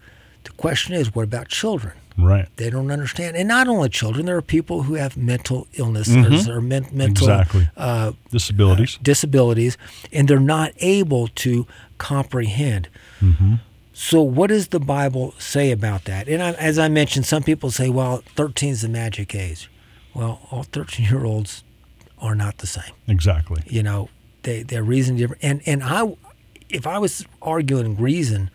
Question 0.58 0.96
is, 0.96 1.14
what 1.14 1.24
about 1.24 1.48
children? 1.48 1.94
Right. 2.18 2.48
They 2.56 2.72
don't 2.72 2.90
understand. 2.92 3.38
And 3.38 3.48
not 3.48 3.68
only 3.68 3.90
children, 3.90 4.26
there 4.26 4.38
are 4.38 4.42
people 4.42 4.84
who 4.84 4.96
have 4.96 5.16
mental 5.16 5.68
illnesses 5.74 6.16
mm-hmm. 6.16 6.52
or 6.52 6.62
men- 6.62 6.88
mental 6.92 7.28
Exactly. 7.28 7.70
uh, 7.78 8.14
Disabilities. 8.32 8.96
Uh, 8.96 9.00
disabilities, 9.04 9.78
and 10.12 10.28
they're 10.28 10.40
not 10.40 10.74
able 10.80 11.28
to 11.30 11.68
comprehend. 12.00 12.90
Mm-hmm. 13.22 13.56
So, 13.94 14.22
what 14.22 14.48
does 14.48 14.70
the 14.70 14.80
Bible 14.80 15.34
say 15.38 15.72
about 15.72 16.06
that? 16.06 16.28
And 16.28 16.42
I, 16.42 16.52
as 16.54 16.78
I 16.80 16.88
mentioned, 16.88 17.26
some 17.26 17.44
people 17.44 17.70
say, 17.72 17.90
well, 17.90 18.24
13 18.36 18.70
is 18.70 18.82
the 18.82 18.90
magic 18.90 19.34
age. 19.36 19.70
Well, 20.14 20.40
all 20.52 20.64
13 20.64 21.06
year 21.06 21.24
olds 21.26 21.64
are 22.20 22.34
not 22.36 22.58
the 22.60 22.68
same. 22.68 22.94
exactly. 23.08 23.62
You 23.68 23.84
know, 23.84 24.10
they, 24.42 24.64
they're 24.64 24.84
reason 24.84 25.18
different. 25.18 25.44
And, 25.44 25.62
and 25.68 25.84
I, 25.84 26.16
if 26.70 26.88
I 26.88 26.98
was 26.98 27.26
arguing 27.44 27.96
reason, 27.96 28.50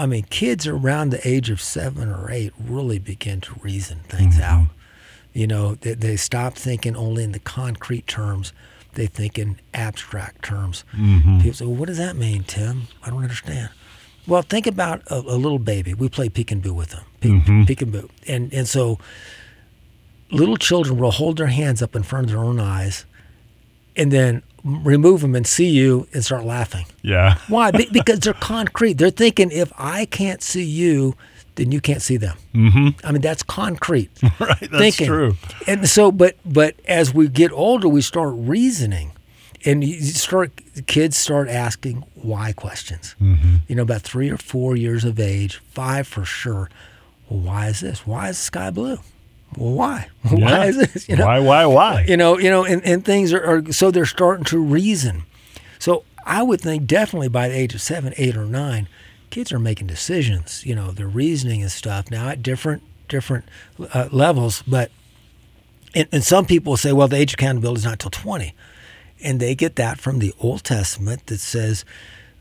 I 0.00 0.06
mean, 0.06 0.24
kids 0.30 0.66
around 0.66 1.10
the 1.10 1.28
age 1.28 1.50
of 1.50 1.60
seven 1.60 2.08
or 2.08 2.30
eight 2.30 2.54
really 2.58 2.98
begin 2.98 3.42
to 3.42 3.54
reason 3.60 3.98
things 4.08 4.36
mm-hmm. 4.36 4.62
out. 4.62 4.68
You 5.34 5.46
know, 5.46 5.74
they, 5.74 5.92
they 5.92 6.16
stop 6.16 6.54
thinking 6.54 6.96
only 6.96 7.22
in 7.22 7.32
the 7.32 7.38
concrete 7.38 8.06
terms. 8.06 8.54
They 8.94 9.06
think 9.06 9.38
in 9.38 9.60
abstract 9.74 10.42
terms. 10.42 10.84
Mm-hmm. 10.94 11.40
People 11.40 11.52
say, 11.52 11.64
well, 11.66 11.74
what 11.74 11.88
does 11.88 11.98
that 11.98 12.16
mean, 12.16 12.44
Tim? 12.44 12.84
I 13.04 13.10
don't 13.10 13.22
understand. 13.22 13.68
Well, 14.26 14.40
think 14.40 14.66
about 14.66 15.02
a, 15.08 15.16
a 15.16 15.36
little 15.36 15.58
baby. 15.58 15.92
We 15.92 16.08
play 16.08 16.30
peekaboo 16.30 16.74
with 16.74 16.90
them, 16.90 17.04
peek, 17.20 17.32
mm-hmm. 17.32 17.62
peekaboo, 17.64 18.08
and 18.26 18.52
and 18.54 18.68
so 18.68 18.98
little 20.30 20.56
children 20.56 20.98
will 20.98 21.10
hold 21.10 21.36
their 21.38 21.48
hands 21.48 21.82
up 21.82 21.94
in 21.94 22.02
front 22.04 22.26
of 22.26 22.30
their 22.30 22.42
own 22.42 22.58
eyes, 22.58 23.04
and 23.96 24.10
then 24.10 24.42
remove 24.64 25.20
them 25.20 25.34
and 25.34 25.46
see 25.46 25.68
you 25.68 26.06
and 26.12 26.24
start 26.24 26.44
laughing. 26.44 26.86
Yeah. 27.02 27.38
Why? 27.48 27.70
Be- 27.70 27.88
because 27.90 28.20
they're 28.20 28.34
concrete. 28.34 28.94
They're 28.94 29.10
thinking 29.10 29.50
if 29.50 29.72
I 29.78 30.06
can't 30.06 30.42
see 30.42 30.64
you, 30.64 31.14
then 31.56 31.72
you 31.72 31.80
can't 31.80 32.02
see 32.02 32.16
them. 32.16 32.36
Mm-hmm. 32.54 33.06
I 33.06 33.12
mean, 33.12 33.22
that's 33.22 33.42
concrete. 33.42 34.10
right. 34.40 34.58
That's 34.60 34.78
thinking. 34.78 35.06
true. 35.06 35.36
And 35.66 35.88
so, 35.88 36.12
but 36.12 36.36
but 36.44 36.76
as 36.86 37.12
we 37.12 37.28
get 37.28 37.52
older, 37.52 37.88
we 37.88 38.00
start 38.02 38.34
reasoning, 38.36 39.12
and 39.64 39.84
you 39.84 40.00
start 40.00 40.52
kids 40.86 41.16
start 41.16 41.48
asking 41.48 42.04
why 42.14 42.52
questions. 42.52 43.14
Mm-hmm. 43.20 43.56
You 43.68 43.76
know, 43.76 43.82
about 43.82 44.02
three 44.02 44.30
or 44.30 44.38
four 44.38 44.76
years 44.76 45.04
of 45.04 45.18
age, 45.20 45.56
five 45.56 46.06
for 46.06 46.24
sure. 46.24 46.70
Well, 47.28 47.40
why 47.40 47.68
is 47.68 47.80
this? 47.80 48.06
Why 48.06 48.28
is 48.28 48.38
the 48.38 48.44
sky 48.44 48.70
blue? 48.70 48.98
Well, 49.56 49.74
why? 49.74 50.08
Why 50.30 50.66
is 50.66 50.76
this? 50.76 51.08
You 51.08 51.16
know, 51.16 51.26
why? 51.26 51.40
Why? 51.40 51.66
Why? 51.66 52.04
you 52.06 52.16
know, 52.16 52.38
you 52.38 52.50
know, 52.50 52.64
and, 52.64 52.84
and 52.84 53.04
things 53.04 53.32
are, 53.32 53.44
are 53.44 53.72
so 53.72 53.90
they're 53.90 54.06
starting 54.06 54.44
to 54.44 54.58
reason. 54.58 55.24
So 55.78 56.04
I 56.24 56.42
would 56.42 56.60
think 56.60 56.86
definitely 56.86 57.28
by 57.28 57.48
the 57.48 57.56
age 57.56 57.74
of 57.74 57.80
seven, 57.80 58.14
eight, 58.16 58.36
or 58.36 58.44
nine, 58.44 58.86
kids 59.30 59.52
are 59.52 59.58
making 59.58 59.86
decisions. 59.86 60.64
You 60.64 60.74
know, 60.74 60.92
they're 60.92 61.08
reasoning 61.08 61.62
and 61.62 61.70
stuff 61.70 62.10
now 62.10 62.28
at 62.28 62.42
different 62.42 62.82
different 63.08 63.46
uh, 63.92 64.08
levels. 64.12 64.62
But 64.66 64.90
and, 65.94 66.08
and 66.12 66.22
some 66.22 66.46
people 66.46 66.76
say, 66.76 66.92
well, 66.92 67.08
the 67.08 67.16
age 67.16 67.32
of 67.32 67.34
accountability 67.34 67.80
is 67.80 67.84
not 67.84 67.98
till 67.98 68.10
twenty, 68.10 68.54
and 69.22 69.40
they 69.40 69.54
get 69.54 69.76
that 69.76 69.98
from 69.98 70.18
the 70.20 70.32
Old 70.38 70.62
Testament 70.64 71.26
that 71.26 71.40
says 71.40 71.84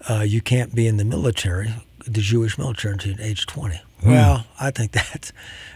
uh, 0.10 0.22
you 0.22 0.42
can't 0.42 0.76
be 0.76 0.86
in 0.86 0.98
the 0.98 1.06
military, 1.06 1.74
the 2.06 2.22
Jewish 2.22 2.58
military, 2.58 2.94
until 2.94 3.16
age 3.20 3.46
twenty. 3.46 3.82
Well, 4.04 4.46
I 4.60 4.72
think 4.72 4.92
that's 4.94 5.34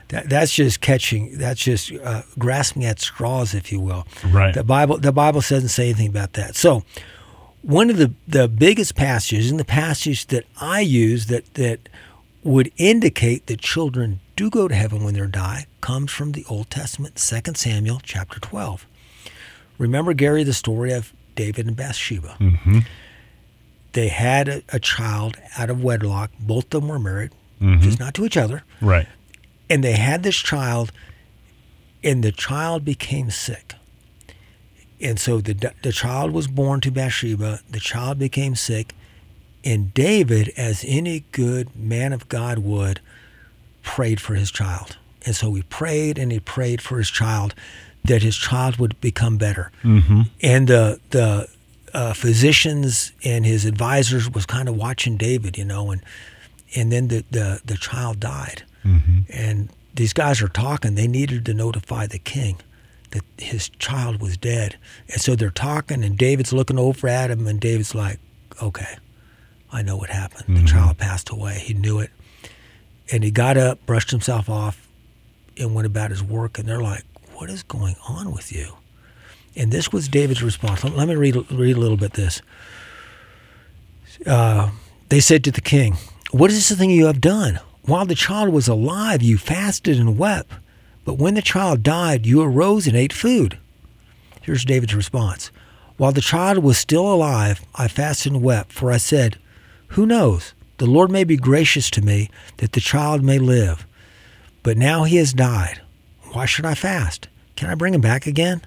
that, 0.10 0.30
that's 0.30 0.54
just 0.54 0.82
catching. 0.82 1.38
That's 1.38 1.60
just 1.60 1.92
uh, 1.92 2.24
grasping 2.38 2.86
at 2.86 3.00
straws, 3.00 3.54
if 3.54 3.72
you 3.72 3.80
will. 3.80 4.06
Right. 4.26 4.54
The 4.54 4.64
Bible. 4.64 4.98
The 4.98 5.12
Bible 5.12 5.42
doesn't 5.42 5.70
say 5.70 5.86
anything 5.86 6.10
about 6.10 6.34
that. 6.34 6.56
So, 6.56 6.84
one 7.62 7.90
of 7.90 7.98
the 7.98 8.14
the 8.28 8.48
biggest 8.48 8.96
passages, 8.96 9.50
and 9.50 9.60
the 9.60 9.66
passage 9.66 10.28
that 10.28 10.46
I 10.62 10.82
use 10.82 11.28
that 11.28 11.54
that 11.56 11.90
would 12.44 12.72
indicate 12.78 13.48
that 13.48 13.62
children 13.62 14.20
do 14.36 14.50
go 14.50 14.68
to 14.68 14.76
heaven 14.76 15.04
when 15.04 15.14
they 15.14 15.26
die, 15.28 15.66
comes 15.82 16.12
from 16.12 16.34
the 16.34 16.46
Old 16.50 16.70
Testament, 16.70 17.16
2 17.16 17.54
Samuel 17.56 18.00
chapter 18.04 18.40
twelve. 18.40 18.86
Remember, 19.78 20.14
Gary, 20.14 20.44
the 20.44 20.54
story 20.54 20.94
of 20.94 21.14
David 21.36 21.66
and 21.66 21.76
Bathsheba. 21.76 22.38
Mm-hmm. 22.40 22.80
They 23.94 24.08
had 24.08 24.48
a, 24.48 24.62
a 24.70 24.80
child 24.80 25.38
out 25.58 25.70
of 25.70 25.84
wedlock. 25.84 26.32
Both 26.40 26.66
of 26.66 26.82
them 26.82 26.88
were 26.88 27.00
married, 27.00 27.32
Mm-hmm. 27.63 27.82
just 27.82 27.99
not 27.99 28.13
to 28.15 28.26
each 28.26 28.38
other 28.38 28.63
Right. 28.82 29.08
and 29.69 29.84
they 29.84 29.93
had 29.93 30.21
this 30.23 30.36
child 30.38 30.91
and 32.04 32.23
the 32.23 32.32
child 32.32 32.84
became 32.84 33.30
sick 33.32 33.73
And 35.02 35.19
so 35.19 35.41
the 35.41 35.54
the 35.82 35.91
child 35.91 36.32
was 36.32 36.47
born 36.47 36.80
to 36.82 36.91
Bathsheba. 36.91 37.60
The 37.69 37.80
child 37.80 38.17
became 38.19 38.56
sick, 38.56 38.93
and 39.65 39.93
David, 39.93 40.45
as 40.58 40.86
any 40.88 41.23
good 41.32 41.67
man 41.76 42.13
of 42.13 42.21
God 42.30 42.58
would, 42.60 42.99
prayed 43.82 44.19
for 44.21 44.36
his 44.36 44.52
child. 44.52 44.97
And 45.26 45.36
so 45.36 45.54
he 45.56 45.63
prayed 45.63 46.17
and 46.19 46.32
he 46.32 46.39
prayed 46.39 46.82
for 46.82 46.97
his 46.97 47.10
child 47.12 47.54
that 48.08 48.21
his 48.23 48.38
child 48.38 48.78
would 48.80 48.95
become 49.02 49.38
better. 49.38 49.71
Mm-hmm. 49.84 50.21
And 50.41 50.67
the 50.67 50.99
the 51.10 51.47
uh, 51.93 52.13
physicians 52.13 53.13
and 53.23 53.45
his 53.45 53.65
advisors 53.65 54.30
was 54.30 54.45
kind 54.45 54.69
of 54.69 54.76
watching 54.76 55.17
David, 55.17 55.58
you 55.58 55.65
know, 55.65 55.91
and 55.91 56.02
and 56.76 56.92
then 56.92 57.08
the 57.08 57.24
the, 57.32 57.62
the 57.66 57.78
child 57.78 58.20
died. 58.20 58.64
Mm-hmm. 58.86 59.20
And 59.30 59.70
these 59.96 60.14
guys 60.14 60.42
are 60.42 60.48
talking. 60.50 60.96
They 60.96 61.08
needed 61.08 61.46
to 61.46 61.54
notify 61.54 62.08
the 62.08 62.20
king 62.20 62.58
that 63.12 63.24
his 63.38 63.70
child 63.80 64.20
was 64.22 64.38
dead. 64.38 64.76
And 65.10 65.22
so 65.22 65.36
they're 65.36 65.52
talking, 65.52 66.04
and 66.04 66.18
David's 66.18 66.52
looking 66.52 66.80
over 66.80 67.08
at 67.08 67.30
him, 67.32 67.46
and 67.48 67.60
David's 67.60 67.94
like, 67.94 68.20
"Okay, 68.62 68.98
I 69.72 69.82
know 69.84 69.96
what 69.98 70.10
happened. 70.10 70.56
The 70.58 70.62
Mhm. 70.64 70.68
child 70.68 70.98
passed 70.98 71.30
away. 71.30 71.60
He 71.64 71.74
knew 71.76 72.00
it." 72.00 72.10
And 73.12 73.24
he 73.24 73.30
got 73.32 73.56
up, 73.58 73.86
brushed 73.86 74.10
himself 74.12 74.50
off, 74.50 74.88
and 75.58 75.76
went 75.76 75.86
about 75.86 76.10
his 76.10 76.24
work. 76.24 76.58
And 76.58 76.68
they're 76.68 76.82
like, 76.82 77.04
"What 77.36 77.50
is 77.52 77.62
going 77.64 77.96
on 78.08 78.32
with 78.32 78.52
you?" 78.52 78.74
And 79.56 79.72
this 79.72 79.92
was 79.92 80.08
David's 80.08 80.42
response. 80.42 80.84
Let 80.84 80.98
let 80.98 81.08
me 81.08 81.16
read 81.16 81.36
read 81.52 81.78
a 81.78 81.80
little 81.80 81.98
bit 81.98 82.14
this. 82.14 82.42
Uh, 84.26 84.72
they 85.10 85.20
said 85.20 85.44
to 85.44 85.52
the 85.52 85.62
king, 85.62 85.98
What 86.34 86.50
is 86.50 86.67
the 86.67 86.76
thing 86.76 86.89
you 86.89 87.06
have 87.06 87.22
done? 87.22 87.60
While 87.84 88.08
the 88.08 88.15
child 88.15 88.50
was 88.50 88.67
alive, 88.67 89.22
you 89.22 89.38
fasted 89.38 90.00
and 90.00 90.17
wept. 90.17 90.52
But 91.06 91.19
when 91.19 91.36
the 91.36 91.43
child 91.43 91.84
died, 91.84 92.26
you 92.26 92.41
arose 92.41 92.88
and 92.88 92.98
ate 92.98 93.13
food. 93.13 93.60
Here's 94.41 94.65
David's 94.65 94.96
response 94.96 95.52
While 95.98 96.12
the 96.12 96.22
child 96.22 96.58
was 96.63 96.80
still 96.80 97.06
alive, 97.06 97.63
I 97.76 97.88
fasted 97.88 98.34
and 98.34 98.41
wept, 98.41 98.74
for 98.74 98.91
I 98.91 98.98
said, 98.98 99.38
Who 99.89 100.08
knows? 100.08 100.56
The 100.80 100.88
Lord 100.88 101.12
may 101.12 101.24
be 101.24 101.38
gracious 101.38 101.91
to 101.91 102.02
me 102.02 102.32
that 102.58 102.72
the 102.72 102.82
child 102.82 103.24
may 103.24 103.38
live. 103.38 103.86
But 104.63 104.76
now 104.76 105.04
he 105.04 105.17
has 105.17 105.34
died. 105.34 105.82
Why 106.32 106.48
should 106.48 106.65
I 106.65 106.74
fast? 106.74 107.28
Can 107.56 107.69
I 107.69 107.76
bring 107.76 107.93
him 107.93 108.02
back 108.02 108.26
again? 108.26 108.65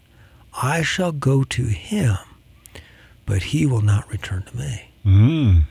I 0.63 0.83
shall 0.83 1.11
go 1.11 1.43
to 1.43 1.65
him, 1.65 2.17
but 3.27 3.43
he 3.43 3.67
will 3.67 3.83
not 3.83 4.09
return 4.09 4.45
to 4.45 4.57
me. 4.57 4.91
Mm. 5.05 5.63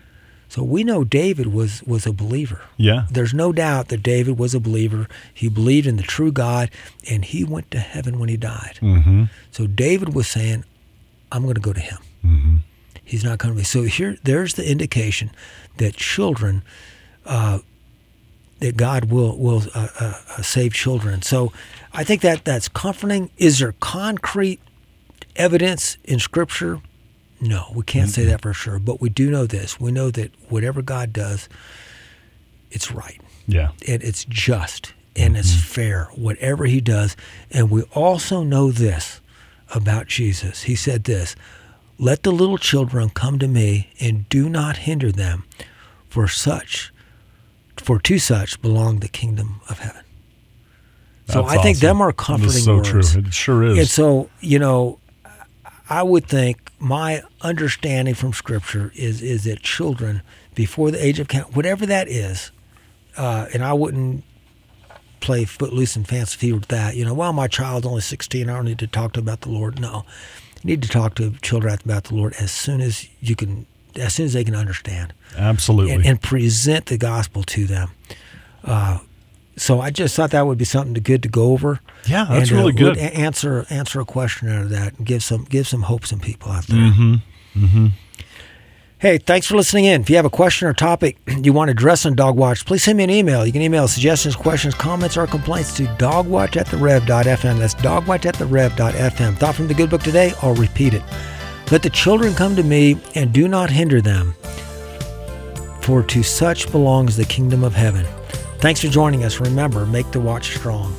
So 0.56 0.64
we 0.64 0.86
know 0.86 1.04
David 1.04 1.48
was, 1.48 1.84
was 1.84 2.06
a 2.06 2.14
believer. 2.14 2.62
Yeah. 2.78 3.08
There's 3.12 3.34
no 3.34 3.52
doubt 3.52 3.90
that 3.90 4.02
David 4.02 4.40
was 4.40 4.56
a 4.56 4.60
believer. 4.62 5.10
He 5.34 5.50
believed 5.50 5.86
in 5.86 5.98
the 5.98 6.04
true 6.04 6.32
God, 6.32 6.72
and 7.12 7.26
he 7.26 7.44
went 7.44 7.72
to 7.72 7.80
heaven 7.80 8.20
when 8.20 8.30
he 8.30 8.38
died. 8.38 8.80
Mm-hmm. 8.82 9.26
So 9.52 9.68
David 9.68 10.16
was 10.16 10.30
saying, 10.30 10.64
I'm 11.30 11.44
going 11.44 11.56
to 11.56 11.60
go 11.60 11.74
to 11.74 11.82
him. 11.82 11.98
Mm-hmm. 12.24 12.56
He's 13.04 13.22
not 13.22 13.38
coming 13.38 13.56
to 13.56 13.58
me. 13.58 13.64
So 13.66 13.84
here, 13.84 14.16
there's 14.24 14.54
the 14.54 14.66
indication 14.66 15.32
that 15.76 15.98
children, 15.98 16.64
uh, 17.26 17.60
that 18.62 18.78
God 18.78 19.12
will 19.12 19.38
will 19.38 19.64
uh, 19.76 19.90
uh, 20.00 20.42
save 20.42 20.74
children. 20.74 21.22
So 21.22 21.52
I 21.92 22.06
think 22.06 22.22
that 22.22 22.46
that's 22.46 22.70
comforting. 22.70 23.30
Is 23.36 23.60
there 23.60 23.74
concrete 23.82 24.62
evidence 25.36 25.98
in 26.06 26.20
Scripture? 26.20 26.80
No, 27.42 27.66
we 27.76 27.84
can't 27.84 28.10
say 28.10 28.26
that 28.26 28.42
for 28.42 28.54
sure. 28.54 28.80
But 28.80 29.02
we 29.02 29.10
do 29.10 29.30
know 29.30 29.46
this: 29.46 29.80
we 29.80 29.92
know 29.92 30.10
that 30.12 30.32
whatever 30.50 30.82
God 30.82 31.12
does, 31.14 31.50
it's 32.72 32.92
right 32.92 33.20
Yeah. 33.48 33.72
and 33.88 34.02
it's 34.04 34.26
just 34.26 34.94
and 35.18 35.38
it's 35.38 35.56
fair, 35.56 36.10
whatever 36.16 36.66
he 36.66 36.82
does. 36.82 37.16
And 37.52 37.70
we 37.70 37.84
also 37.94 38.44
know 38.44 38.72
this 38.72 39.22
about 39.74 40.08
Jesus. 40.08 40.64
He 40.64 40.76
said 40.76 41.04
this 41.06 41.36
Let 42.00 42.24
the 42.24 42.32
little 42.32 42.58
children 42.58 43.10
come 43.10 43.40
to 43.40 43.48
me 43.48 43.90
and 44.00 44.28
do 44.30 44.50
not 44.50 44.78
hinder 44.78 45.12
them, 45.12 45.46
for 46.10 46.28
such, 46.28 46.92
for 47.78 48.00
to 48.00 48.18
such 48.20 48.62
belong 48.62 49.00
the 49.00 49.08
kingdom 49.08 49.62
of 49.70 49.80
heaven. 49.80 50.04
So 51.28 51.42
That's 51.42 51.54
I 51.56 51.62
think 51.64 51.78
awesome. 51.78 51.88
them 51.88 52.02
are 52.02 52.12
comforting 52.14 52.52
so 52.62 52.76
words. 52.78 52.90
true. 53.14 53.22
It 53.26 53.34
sure 53.34 53.64
is. 53.64 53.78
And 53.80 53.88
so, 53.88 54.30
you 54.42 54.60
know, 54.60 55.00
I 55.90 56.04
would 56.04 56.28
think 56.28 56.72
my 56.80 57.24
understanding 57.42 58.16
from 58.16 58.34
Scripture 58.34 58.92
is 58.96 59.22
is 59.22 59.44
that 59.44 59.62
children 59.62 60.22
before 60.56 60.92
the 60.92 61.04
age 61.04 61.20
of 61.20 61.28
count, 61.28 61.56
whatever 61.56 61.86
that 61.86 62.08
is, 62.08 62.52
uh, 63.18 63.48
and 63.54 63.64
I 63.64 63.74
wouldn't 63.74 64.24
play 65.20 65.46
footloose 65.46 65.96
and 65.96 66.08
fancy 66.08 66.38
feet 66.38 66.54
with 66.54 66.68
that. 66.68 66.96
You 66.96 67.06
know, 67.06 67.14
well, 67.14 67.34
my 67.34 67.48
child's 67.48 67.86
only 67.86 68.02
16, 68.02 68.50
I 68.50 68.54
don't 68.54 68.66
need 68.66 68.80
to 68.80 68.88
talk 68.88 69.14
to 69.14 69.20
about 69.20 69.42
the 69.42 69.50
Lord. 69.50 69.80
No, 69.80 70.06
you 70.64 70.70
need 70.70 70.82
to 70.84 70.90
talk 70.90 71.16
to 71.16 71.32
children 71.42 71.78
about 71.84 72.06
the 72.06 72.16
Lord 72.16 72.34
as 72.40 72.52
soon 72.52 72.82
as 72.82 73.08
you 73.20 73.36
can, 73.36 73.66
as 73.96 74.14
soon 74.14 74.26
as 74.26 74.34
they 74.34 74.44
can 74.44 74.56
understand 74.56 75.14
Absolutely. 75.38 75.94
and, 75.94 76.06
and 76.06 76.22
present 76.22 76.88
the 76.88 76.98
gospel 76.98 77.44
to 77.44 77.66
them. 77.66 77.92
Uh, 78.64 79.00
so 79.58 79.80
I 79.80 79.90
just 79.90 80.16
thought 80.16 80.32
that 80.32 80.46
would 80.46 80.58
be 80.58 80.66
something 80.66 80.94
to, 80.94 81.02
good 81.02 81.24
to 81.24 81.30
go 81.30 81.52
over. 81.52 81.80
Yeah, 82.08 82.26
that's 82.30 82.50
and, 82.50 82.60
uh, 82.60 82.62
really 82.62 82.74
would 82.74 82.78
good. 82.78 82.98
answer 82.98 83.66
answer 83.70 84.00
a 84.00 84.06
question 84.06 84.50
out 84.50 84.64
of 84.64 84.70
that 84.72 84.98
and 84.98 85.06
give 85.06 85.24
some 85.24 85.46
give 85.46 85.68
some 85.68 85.84
hope 85.84 86.06
some 86.06 86.20
people 86.20 86.52
out 86.52 86.68
there. 86.68 86.78
mm-hmm. 86.78 87.16
Mm-hmm. 87.66 87.88
Hey, 88.98 89.18
thanks 89.18 89.46
for 89.46 89.56
listening 89.56 89.86
in. 89.86 90.02
If 90.02 90.10
you 90.10 90.16
have 90.16 90.26
a 90.26 90.30
question 90.30 90.68
or 90.68 90.74
topic 90.74 91.18
you 91.28 91.54
want 91.54 91.68
to 91.68 91.74
address 91.74 92.06
on 92.06 92.16
Dog 92.16 92.38
Watch, 92.38 92.66
please 92.66 92.84
send 92.84 92.98
me 92.98 93.04
an 93.04 93.10
email. 93.10 93.46
You 93.46 93.52
can 93.52 93.62
email 93.62 93.88
suggestions, 93.88 94.36
questions, 94.36 94.74
comments, 94.74 95.18
or 95.18 95.28
complaints 95.28 95.76
to 95.78 95.86
dogwatch 95.98 96.58
at 96.58 96.68
the 96.68 96.78
rev.fm. 96.78 97.60
That's 97.60 97.74
dogwatch 97.76 98.26
at 98.26 98.36
the 98.36 98.46
rev.fm. 98.46 99.38
Thought 99.38 99.56
from 99.56 99.68
the 99.68 99.74
good 99.74 99.90
book 99.90 100.02
today? 100.02 100.34
I'll 100.42 100.56
repeat 100.56 100.94
it. 100.94 101.04
Let 101.72 101.84
the 101.84 101.90
children 101.90 102.34
come 102.34 102.56
to 102.56 102.64
me 102.64 102.98
and 103.16 103.34
do 103.34 103.48
not 103.48 103.70
hinder 103.70 104.02
them, 104.02 104.34
for 105.82 106.02
to 106.04 106.24
such 106.24 106.72
belongs 106.72 107.18
the 107.18 107.26
kingdom 107.26 107.64
of 107.64 107.74
heaven. 107.74 108.06
Thanks 108.60 108.82
for 108.82 108.88
joining 108.88 109.24
us. 109.24 109.40
Remember, 109.40 109.86
make 109.86 110.12
the 110.12 110.20
watch 110.20 110.56
strong. 110.56 110.96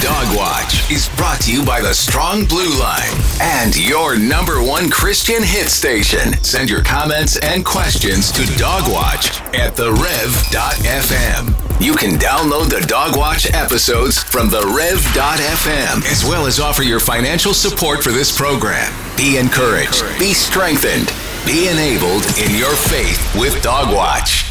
Dog 0.00 0.34
Watch 0.34 0.90
is 0.90 1.10
brought 1.16 1.40
to 1.42 1.52
you 1.52 1.62
by 1.64 1.80
the 1.80 1.92
Strong 1.92 2.46
Blue 2.46 2.78
Line 2.78 3.10
and 3.40 3.76
your 3.76 4.18
number 4.18 4.62
one 4.62 4.88
Christian 4.88 5.42
hit 5.42 5.68
station. 5.68 6.32
Send 6.42 6.70
your 6.70 6.82
comments 6.82 7.36
and 7.40 7.64
questions 7.66 8.32
to 8.32 8.42
Dogwatch 8.56 9.40
at 9.54 9.74
therev.fm. 9.74 11.54
You 11.84 11.94
can 11.96 12.18
download 12.18 12.70
the 12.70 12.86
Dog 12.86 13.16
Watch 13.16 13.52
episodes 13.52 14.22
from 14.22 14.48
therev.fm 14.48 16.04
as 16.10 16.24
well 16.24 16.46
as 16.46 16.60
offer 16.60 16.82
your 16.82 17.00
financial 17.00 17.52
support 17.52 18.02
for 18.02 18.10
this 18.10 18.34
program. 18.34 18.90
Be 19.18 19.36
encouraged, 19.36 20.02
be 20.18 20.32
strengthened, 20.32 21.12
be 21.44 21.68
enabled 21.68 22.24
in 22.38 22.54
your 22.56 22.74
faith 22.74 23.20
with 23.38 23.62
Dog 23.62 23.94
Watch. 23.94 24.49